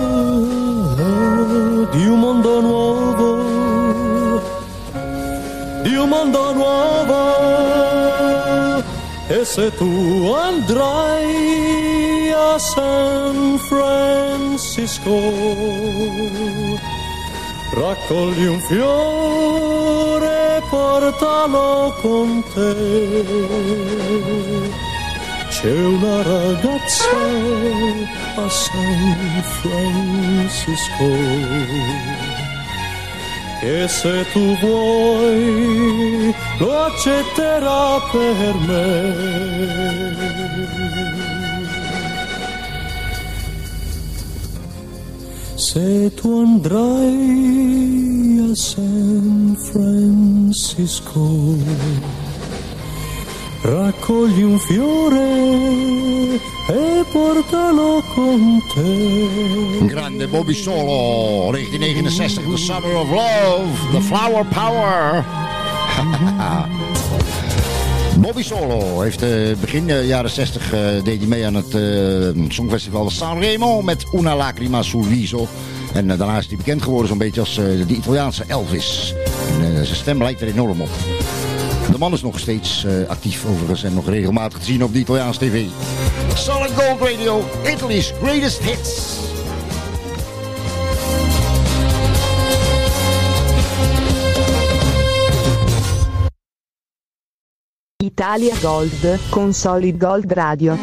di 1.92 2.08
un 2.08 2.20
mondo 2.20 2.62
nuovo, 2.62 4.42
di 5.84 5.96
un 5.96 6.08
mondo 6.08 6.54
nuovo. 6.54 7.71
E 9.42 9.46
se 9.46 9.72
tu 9.72 10.32
andrai 10.36 12.32
a 12.32 12.60
San 12.60 13.58
Francisco, 13.58 15.18
raccogli 17.74 18.46
un 18.46 18.60
fiore, 18.70 20.62
portalo 20.70 21.92
con 22.04 22.44
te. 22.54 22.76
C'è 25.50 25.86
una 25.86 26.22
ragazza 26.22 27.18
a 28.36 28.48
San 28.48 29.44
Francisco 29.60 31.06
che 33.62 33.88
se 33.88 34.26
tu 34.34 34.58
vuoi 34.58 36.34
lo 36.58 36.84
accetterà 36.86 38.02
per 38.12 38.56
me. 38.68 38.90
Se 45.54 46.12
tu 46.16 46.40
andrai 46.40 47.20
a 48.52 48.56
San 48.56 49.56
Francisco 49.70 51.22
raccogli 53.62 54.42
un 54.42 54.60
fiore 54.60 56.40
e 56.68 57.06
portalo 57.12 58.04
con 58.14 58.62
te. 58.74 59.86
Grande 59.86 60.28
Bobby 60.28 60.54
Solo, 60.54 61.52
1969, 61.52 62.50
The 62.50 62.58
Summer 62.58 62.96
of 62.96 63.10
Love, 63.10 63.92
The 63.92 64.02
Flower 64.02 64.46
Power. 64.46 65.26
Bobby 68.22 68.44
Solo 68.44 69.02
heeft 69.02 69.22
eh, 69.22 69.30
begin 69.60 69.90
eh, 69.90 70.08
jaren 70.08 70.30
60 70.30 70.74
eh, 70.74 70.80
deed 71.04 71.20
hij 71.20 71.28
mee 71.28 71.46
aan 71.46 71.56
het 71.56 71.78
Songfestival 72.54 73.10
Sanremo 73.10 73.82
met 73.82 74.06
Una 74.14 74.36
Lacrima 74.36 74.82
sul 74.82 75.04
Viso. 75.04 75.48
En 75.94 76.08
daarna 76.08 76.38
is 76.38 76.48
hij 76.48 76.58
bekend 76.58 76.82
geworden 76.82 77.08
zo'n 77.08 77.18
beetje 77.18 77.40
als 77.40 77.56
de 77.56 77.86
Italiaanse 77.88 78.44
Elvis. 78.48 79.14
En, 79.50 79.86
zijn 79.86 79.98
stem 79.98 80.22
lijkt 80.22 80.42
er 80.42 80.48
enorm 80.48 80.82
op. 80.82 80.90
De 81.92 81.98
man 81.98 82.14
is 82.14 82.22
nog 82.22 82.40
steeds 82.40 82.84
eh, 82.84 83.10
actief 83.10 83.46
overigens 83.46 83.84
en 83.84 83.94
nog 83.94 84.10
regelmatig 84.10 84.60
te 84.60 84.66
zien 84.66 84.84
op 84.84 84.94
de 84.94 85.00
Italiaanse 85.00 85.40
tv. 85.40 85.66
Solid 86.36 86.72
Gold 86.72 87.02
Radio, 87.02 87.44
Italy's 87.76 88.14
greatest 88.22 88.64
hits. 88.64 89.20
Italia 98.04 98.56
Gold 98.56 99.30
con 99.30 99.54
Solid 99.54 100.04
Gold 100.04 100.32
Radio. 100.32 100.78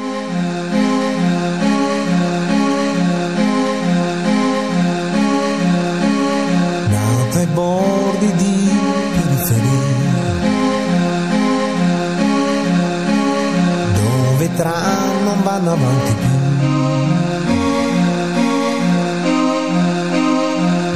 Tram 14.58 15.22
non 15.22 15.42
vanno 15.44 15.72
avanti 15.72 16.14
più. 16.14 16.36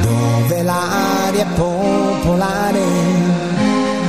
Dove 0.01 0.63
l'aria 0.63 1.43
è 1.43 1.47
popolare 1.55 2.83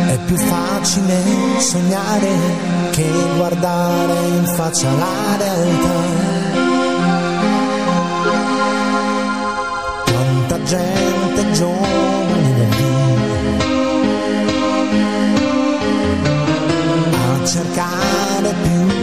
è 0.07 0.17
più 0.25 0.37
facile 0.37 1.21
sognare 1.59 2.31
che 2.91 3.07
guardare 3.35 4.27
in 4.39 4.45
faccia 4.55 4.91
la 4.91 5.37
realtà. 5.37 6.01
Tanta 10.05 10.63
gente 10.63 11.51
giovane 11.51 12.67
via 12.75 13.11
a 17.33 17.45
cercare 17.45 18.53
più 18.63 19.02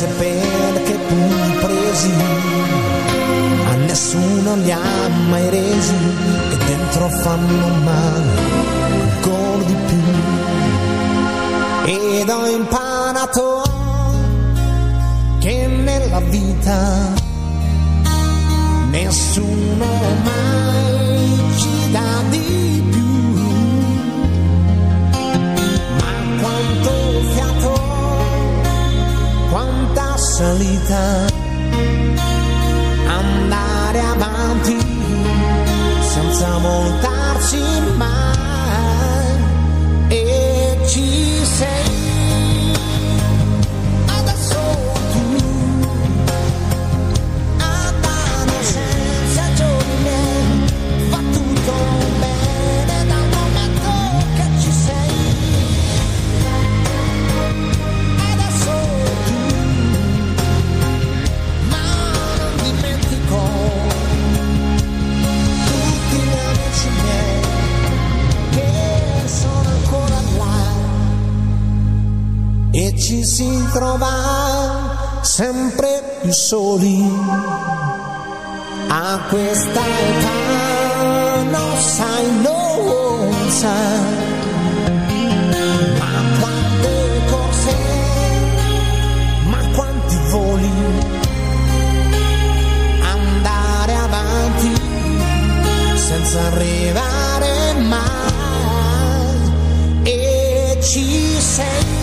forse 0.00 0.06
perché 0.14 0.94
pugni 0.94 1.54
presi. 1.60 2.12
A 3.66 3.74
nessuno 3.74 4.56
li 4.56 4.72
ha 4.72 5.08
mai 5.28 5.50
resi 5.50 5.94
e 6.52 6.56
dentro 6.66 7.08
fanno 7.08 7.66
male 7.84 8.24
ancora 9.02 9.62
di 9.64 9.76
più. 9.86 9.98
Ed 11.92 12.28
ho 12.28 12.46
imparato 12.46 13.62
che 15.38 15.66
nella 15.66 16.20
vita 16.20 17.12
nessuno 18.90 19.86
mai 20.24 21.38
ci 21.58 21.90
dà 21.90 22.22
di 22.30 22.79
salita, 30.40 31.26
andare 33.06 34.00
avanti 34.00 34.76
senza 36.00 36.56
voltarci 36.56 37.62
mai. 37.96 38.08
E 40.08 40.78
ci 40.88 41.29
ci 73.10 73.24
si 73.24 73.68
trova 73.72 75.18
sempre 75.20 76.20
più 76.22 76.30
soli. 76.30 77.02
A 78.86 79.18
questa 79.28 79.80
età 79.80 81.42
non 81.50 81.76
sai, 81.76 82.40
non 82.40 83.32
sai. 83.48 84.28
senza 95.96 96.40
arrivare 96.46 97.74
mai 97.88 98.02
e 100.02 100.78
ci 100.82 101.40
sei 101.40 101.99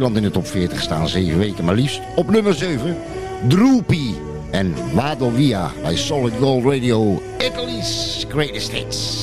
Nederland 0.00 0.24
in 0.24 0.32
de 0.32 0.38
top 0.40 0.46
40 0.46 0.82
staan. 0.82 1.08
Zeven 1.08 1.38
weken 1.38 1.64
maar 1.64 1.74
liefst. 1.74 2.00
Op 2.14 2.30
nummer 2.30 2.54
7, 2.54 2.96
Droopy 3.48 4.14
en 4.50 4.74
Vado 4.94 5.28
Via 5.28 5.70
bij 5.82 5.96
Solid 5.96 6.32
Gold 6.40 6.64
Radio, 6.64 7.22
Italy's 7.38 8.24
Greatest 8.28 8.70
Hits. 8.70 9.19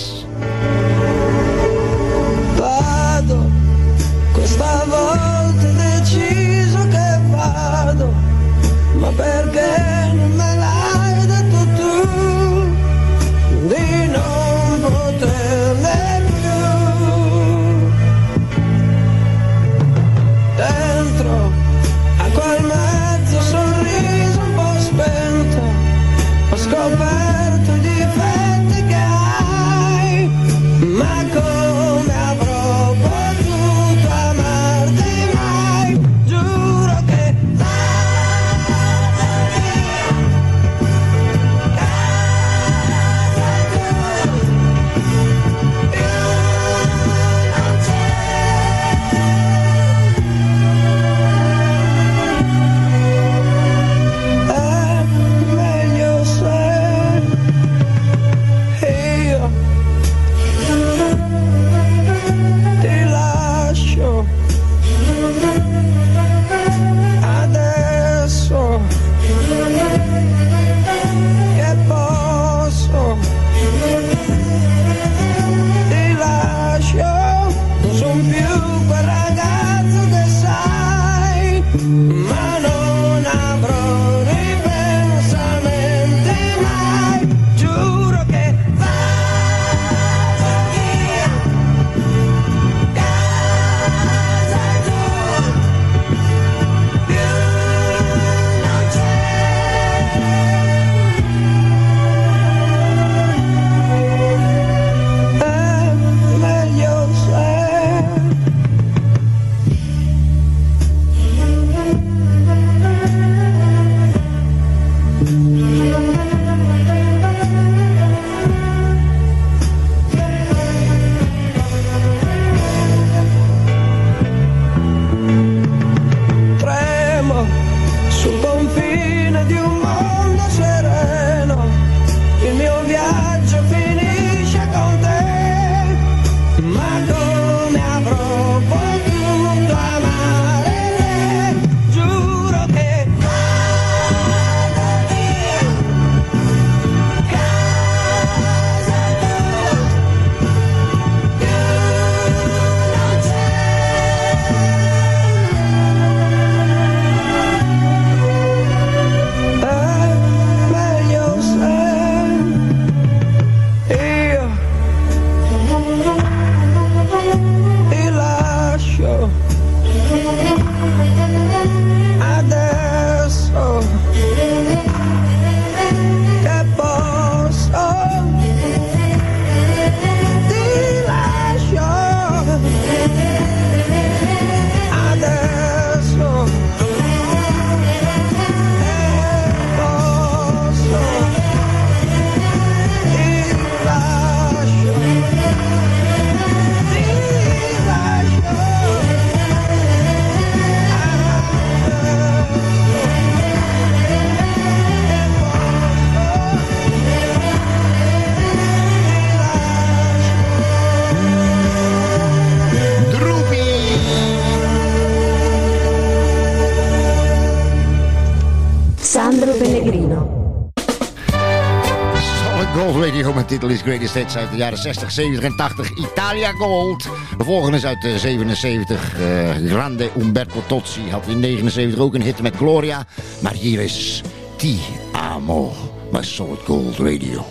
Is 223.70 223.82
Greatest 223.82 224.14
Hits 224.14 224.38
uit 224.38 224.52
de 224.52 224.58
jaren 224.58 224.78
60, 224.78 225.12
70 225.12 225.44
en 225.44 225.56
80. 225.56 225.90
Italia 225.98 226.52
Gold. 226.52 227.10
De 227.38 227.44
volgende 227.44 227.78
is 227.78 227.86
uit 227.86 228.02
de 228.02 228.20
77. 228.20 229.20
eh, 229.20 229.50
Grande 229.70 230.10
Umberto 230.20 230.64
Tozzi 230.68 231.10
had 231.10 231.28
in 231.28 231.40
79 231.40 232.00
ook 232.00 232.14
een 232.14 232.22
hit 232.22 232.42
met 232.42 232.56
Gloria. 232.56 233.06
Maar 233.40 233.54
hier 233.54 233.80
is 233.80 234.22
Ti 234.56 234.80
Amo. 235.12 235.72
Bij 236.12 236.24
Solid 236.24 236.60
Gold 236.66 236.98
Radio. 236.98 237.46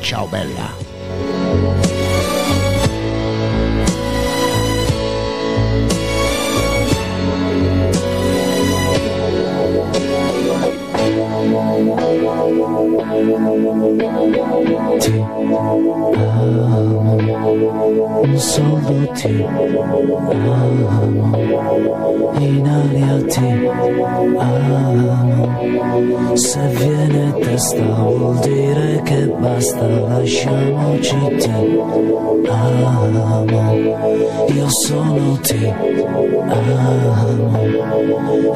Ciao 0.00 0.28
Bella. 0.28 0.81
Solo 18.52 19.08
ti 19.14 19.46
amo, 20.44 21.32
in 22.38 22.68
aria 22.68 23.16
ti 23.32 23.48
amo. 24.38 26.36
Se 26.36 26.60
viene 26.76 27.32
testa 27.40 27.82
vuol 27.82 28.38
dire 28.40 29.00
che 29.04 29.26
basta, 29.40 29.86
lasciamoci 29.86 31.16
ti 31.38 31.50
amo. 32.46 33.72
Io 34.48 34.68
sono 34.68 35.38
ti 35.40 35.72
amo, 36.46 37.58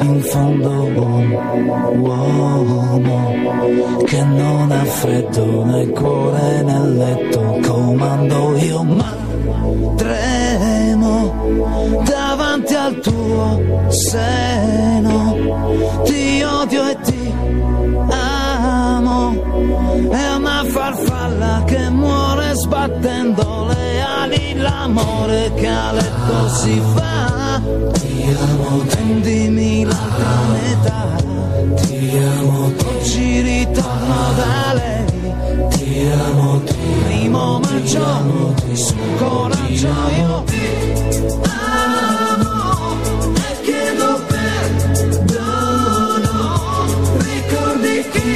in 0.01 0.21
fondo 0.21 0.69
buon 0.93 1.31
uomo 2.01 3.01
che 4.05 4.23
non 4.23 4.71
ha 4.71 4.83
freddo 4.83 5.65
né 5.65 5.87
cuore 5.89 6.61
nel 6.61 6.97
letto, 6.97 7.59
comando 7.65 8.55
io 8.57 8.83
ma 8.83 9.26
tremo 9.97 11.33
davanti 12.05 12.73
al 12.75 12.99
tuo 12.99 13.89
seno, 13.89 15.35
ti 16.05 16.41
odio 16.43 16.87
e 16.87 16.97
ti 17.01 17.33
amo, 18.09 19.33
è 20.11 20.33
una 20.35 20.63
farfalla 20.65 21.63
che 21.65 21.89
muore 21.89 22.53
sbattendo 22.53 23.65
le 23.67 24.01
ali, 24.01 24.55
l'amore 24.55 25.51
che 25.55 25.67
a 25.67 25.91
letto 25.91 26.49
si 26.49 26.81
fa, 26.93 27.61
ti 27.93 28.37
amo, 28.39 28.83
tendimi 28.85 29.83
l'altra 29.83 30.35
metà, 30.51 31.15
ti 31.81 32.17
amo, 32.39 32.71
oggi 32.85 33.41
ritorno 33.41 34.33
da 34.35 34.73
lei, 34.73 35.05
ti 35.69 36.07
amo, 36.07 36.61
primo 37.05 37.59
maggio, 37.59 38.53
su 38.73 38.95
coraggio 39.17 39.87
io 40.17 40.43
amo 41.43 42.97
chiedo 43.63 44.09
perdono, 44.27 45.55
ricordi 47.17 47.95
chi 48.11 48.31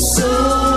sono, 0.00 0.67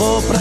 tiempo 0.00 0.39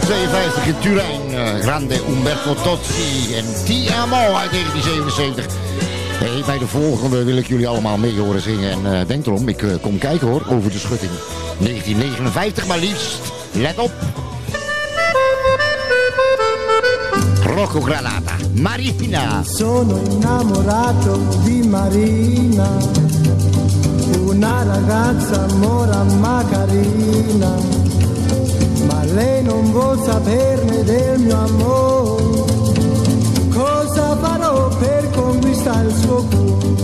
1952 0.00 0.66
in 0.66 0.78
Turijn. 0.80 1.20
eh, 1.30 1.60
Grande 1.60 2.00
Umberto 2.08 2.54
Tozzi 2.54 3.34
en 3.36 3.44
Ti 3.64 3.88
Amo 3.88 4.16
uit 4.16 4.50
1977. 4.50 5.46
Hey, 6.18 6.42
bij 6.46 6.58
de 6.58 6.66
volgende 6.66 7.24
wil 7.24 7.36
ik 7.36 7.46
jullie 7.46 7.68
allemaal 7.68 7.96
mee 7.96 8.18
horen 8.18 8.40
zingen. 8.40 8.70
En 8.70 9.00
eh, 9.00 9.06
denk 9.06 9.26
erom, 9.26 9.48
ik 9.48 9.62
eh, 9.62 9.70
kom 9.80 9.98
kijken 9.98 10.28
hoor, 10.28 10.42
over 10.48 10.70
de 10.70 10.78
schutting. 10.78 11.10
1959 11.58 12.66
maar 12.66 12.78
liefst. 12.78 13.18
Let 13.52 13.78
op. 13.78 13.92
Rocco 17.56 17.80
Granata, 17.80 18.32
Marina. 18.54 19.42
Sono 19.44 19.96
innamorato 20.10 21.20
di 21.44 21.62
Marina, 21.68 22.68
una 24.26 24.62
ragazza 24.64 25.46
mora 25.58 26.02
ma 26.02 26.44
carina, 26.50 27.48
ma 27.48 27.83
vuol 29.74 30.00
saperne 30.00 30.84
del 30.84 31.18
mio 31.18 31.36
amore. 31.36 32.44
Cosa 33.52 34.16
farò 34.16 34.68
per 34.78 35.10
conquistare 35.10 35.88
il 35.88 35.94
suo 35.96 36.24
cuore? 36.30 36.82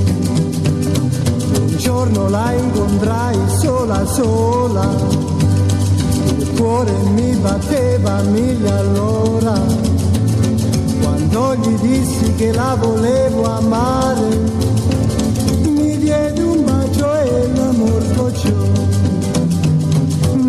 Un 1.61 1.77
giorno 1.77 2.29
la 2.29 2.53
incontrai 2.53 3.39
sola 3.61 4.05
sola, 4.07 4.89
il 6.37 6.51
cuore 6.57 6.93
mi 7.15 7.33
batteva 7.37 8.23
mille 8.23 8.71
all'ora. 8.71 9.55
Quando 11.01 11.55
gli 11.55 11.75
dissi 11.81 12.35
che 12.35 12.53
la 12.53 12.77
volevo 12.79 13.45
amare, 13.45 14.70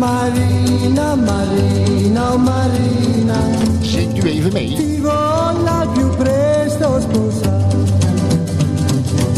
Marina, 0.02 1.14
Marina, 1.14 2.32
oh 2.32 2.36
Marina. 2.36 3.38
Se 3.82 4.04
tu 4.12 4.26
even 4.26 4.52
mee. 4.52 4.74
Ti 4.74 5.00
voglio 5.00 5.90
più 5.92 6.08
presto 6.16 7.00
sposare. 7.00 7.76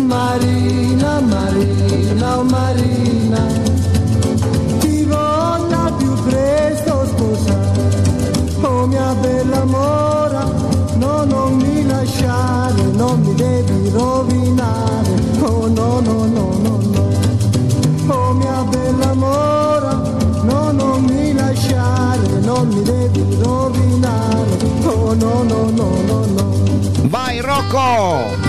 Marina, 0.00 1.20
Marina, 1.20 2.38
oh 2.38 2.44
Marina. 2.44 3.23
Call. 27.74 28.43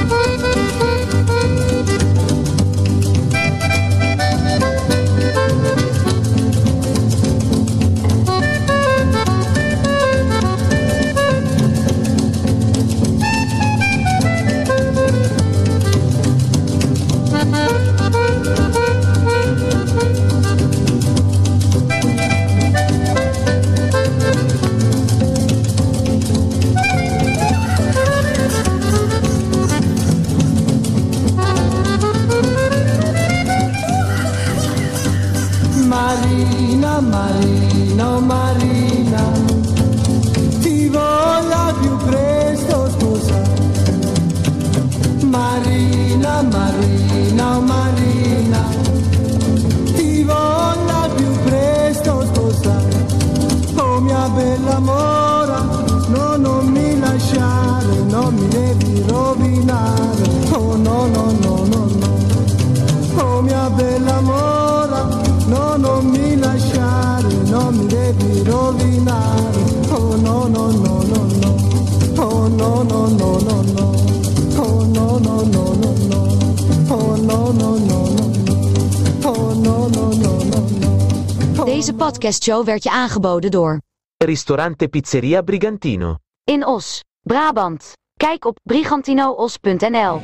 Show 82.31 82.65
werd 82.65 82.83
je 82.83 82.91
aangeboden 82.91 83.51
door... 83.51 83.81
Ristorante 84.17 84.87
Pizzeria 84.87 85.41
Brigantino. 85.41 86.15
In 86.43 86.65
Os, 86.65 87.03
Brabant. 87.21 87.93
Kijk 88.17 88.45
op 88.45 88.59
brigantinoos.nl. 88.63 90.21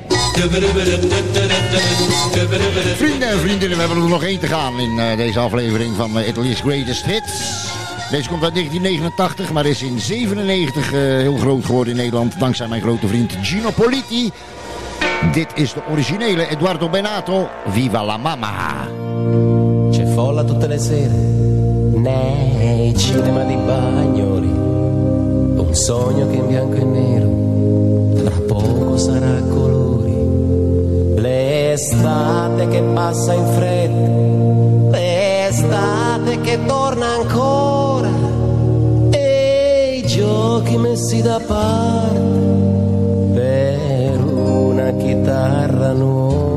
Vrienden 2.95 3.29
en 3.29 3.39
vriendinnen, 3.39 3.77
we 3.77 3.83
hebben 3.83 4.03
er 4.03 4.09
nog 4.09 4.23
één 4.23 4.39
te 4.39 4.47
gaan 4.47 4.79
in 4.79 4.99
eh, 4.99 5.17
deze 5.17 5.39
aflevering 5.39 5.95
van 5.95 6.19
eh, 6.19 6.27
Italy's 6.27 6.59
Greatest 6.59 7.05
Hits. 7.05 7.69
Deze 8.11 8.29
komt 8.29 8.43
uit 8.43 8.53
1989, 8.53 9.51
maar 9.51 9.65
is 9.65 9.81
in 9.81 9.87
1997 9.87 10.93
eh, 10.93 10.99
heel 10.99 11.37
groot 11.37 11.65
geworden 11.65 11.93
in 11.93 11.99
Nederland. 11.99 12.39
Dankzij 12.39 12.67
mijn 12.67 12.81
grote 12.81 13.07
vriend 13.07 13.37
Gino 13.41 13.69
Politi. 13.71 14.31
Dit 15.31 15.47
is 15.53 15.73
de 15.73 15.81
originele 15.89 16.47
Eduardo 16.47 16.89
Benato, 16.89 17.49
Viva 17.67 18.05
la 18.05 18.17
Mama. 18.17 18.87
C'è 19.91 20.05
folla 20.05 20.43
tutte 20.43 20.67
le 20.67 20.79
sere. 20.79 21.60
nei 22.01 22.95
cinema 22.97 23.43
di 23.43 23.55
Bagnoli, 23.55 24.47
un 24.47 25.69
sogno 25.73 26.27
che 26.27 26.35
in 26.35 26.47
bianco 26.47 26.75
e 26.75 26.83
nero 26.83 27.29
tra 28.23 28.41
poco 28.47 28.97
sarà 28.97 29.37
a 29.37 29.43
colori. 29.43 31.19
L'estate 31.21 32.67
che 32.69 32.81
passa 32.93 33.33
in 33.33 33.45
fretta, 33.45 34.97
l'estate 34.97 36.41
che 36.41 36.59
torna 36.65 37.05
ancora, 37.19 38.09
e 39.11 40.01
i 40.03 40.07
giochi 40.07 40.77
messi 40.77 41.21
da 41.21 41.39
parte 41.45 42.19
per 43.33 44.19
una 44.23 44.91
chitarra 44.93 45.91
nuova. 45.91 46.50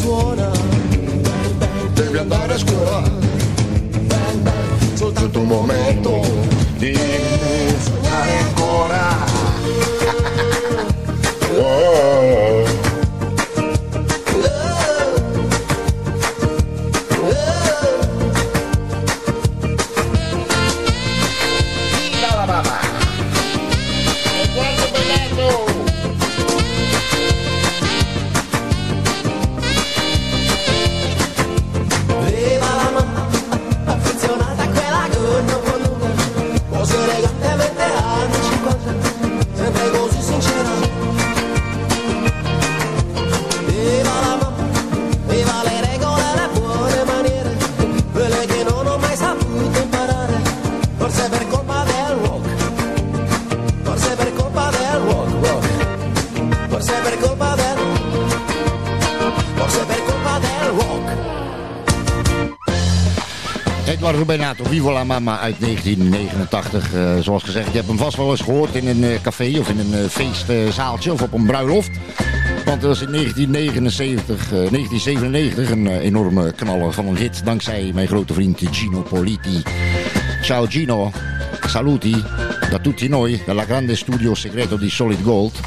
suona. 0.00 0.50
Devi 1.94 2.18
andare 2.18 2.54
a 2.54 2.58
scuola. 2.58 3.02
Soltanto 4.94 5.40
un 5.40 5.46
momento. 5.46 6.20
Di 6.76 6.96
sognare 7.78 8.38
ancora 8.38 9.29
La 64.88 65.04
Mama 65.04 65.38
uit 65.38 65.60
1989. 65.60 66.94
Uh, 66.94 67.18
zoals 67.20 67.42
gezegd, 67.42 67.66
je 67.66 67.76
hebt 67.76 67.86
hem 67.86 67.98
vast 67.98 68.16
wel 68.16 68.30
eens 68.30 68.40
gehoord 68.40 68.74
in 68.74 68.88
een 68.88 69.02
uh, 69.02 69.20
café 69.22 69.58
of 69.58 69.68
in 69.68 69.78
een 69.78 69.92
uh, 69.92 70.08
feestzaaltje 70.08 71.12
of 71.12 71.22
op 71.22 71.32
een 71.32 71.46
bruiloft. 71.46 71.90
Want 72.64 72.82
er 72.82 72.88
was 72.88 73.00
in 73.00 73.12
1979, 73.12 74.48
1997 74.48 75.70
een 75.70 75.86
enorme 75.86 76.52
knaller 76.52 76.92
van 76.92 77.06
een 77.06 77.16
hit. 77.16 77.44
Dankzij 77.44 77.90
mijn 77.94 78.06
grote 78.06 78.34
vriend 78.34 78.60
Gino 78.70 79.00
Politi. 79.00 79.62
Ciao 80.42 80.66
Gino, 80.66 81.10
saluti 81.66 82.24
da 82.70 82.78
tutti 82.78 83.08
noi, 83.08 83.42
dalla 83.46 83.64
grande 83.64 83.96
studio 83.96 84.34
segreto 84.34 84.76
di 84.76 84.90
Solid 84.90 85.18
Gold. 85.24 85.60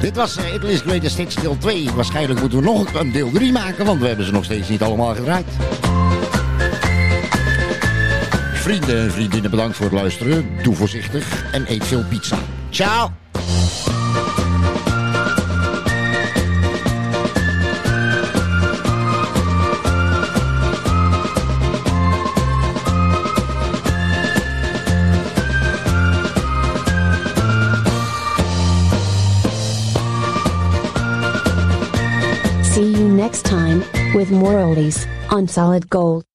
Dit 0.00 0.16
was 0.16 0.38
uh, 0.38 0.54
Italy's 0.54 0.80
Greatest 0.80 1.16
Hits 1.16 1.34
deel 1.34 1.56
2. 1.58 1.90
Waarschijnlijk 1.94 2.40
moeten 2.40 2.58
we 2.58 2.64
nog 2.64 2.94
een 2.94 3.12
deel 3.12 3.30
3 3.30 3.52
maken, 3.52 3.84
want 3.84 4.00
we 4.00 4.06
hebben 4.06 4.26
ze 4.26 4.32
nog 4.32 4.44
steeds 4.44 4.68
niet 4.68 4.82
allemaal 4.82 5.14
gedraaid. 5.14 5.46
Vrienden 8.72 9.02
en 9.02 9.10
vriendinnen, 9.10 9.50
bedankt 9.50 9.76
voor 9.76 9.86
het 9.86 9.94
luisteren. 9.94 10.46
Doe 10.62 10.74
voorzichtig 10.74 11.52
en 11.52 11.64
eet 11.68 11.84
veel 11.84 12.04
pizza. 12.04 12.38
Ciao! 12.70 13.10
next 33.16 33.44
time, 33.44 33.84
with 34.14 34.30
more 34.30 34.58
oldies, 34.58 35.06
on 35.30 35.46
Solid 35.46 35.88
Gold. 35.88 36.31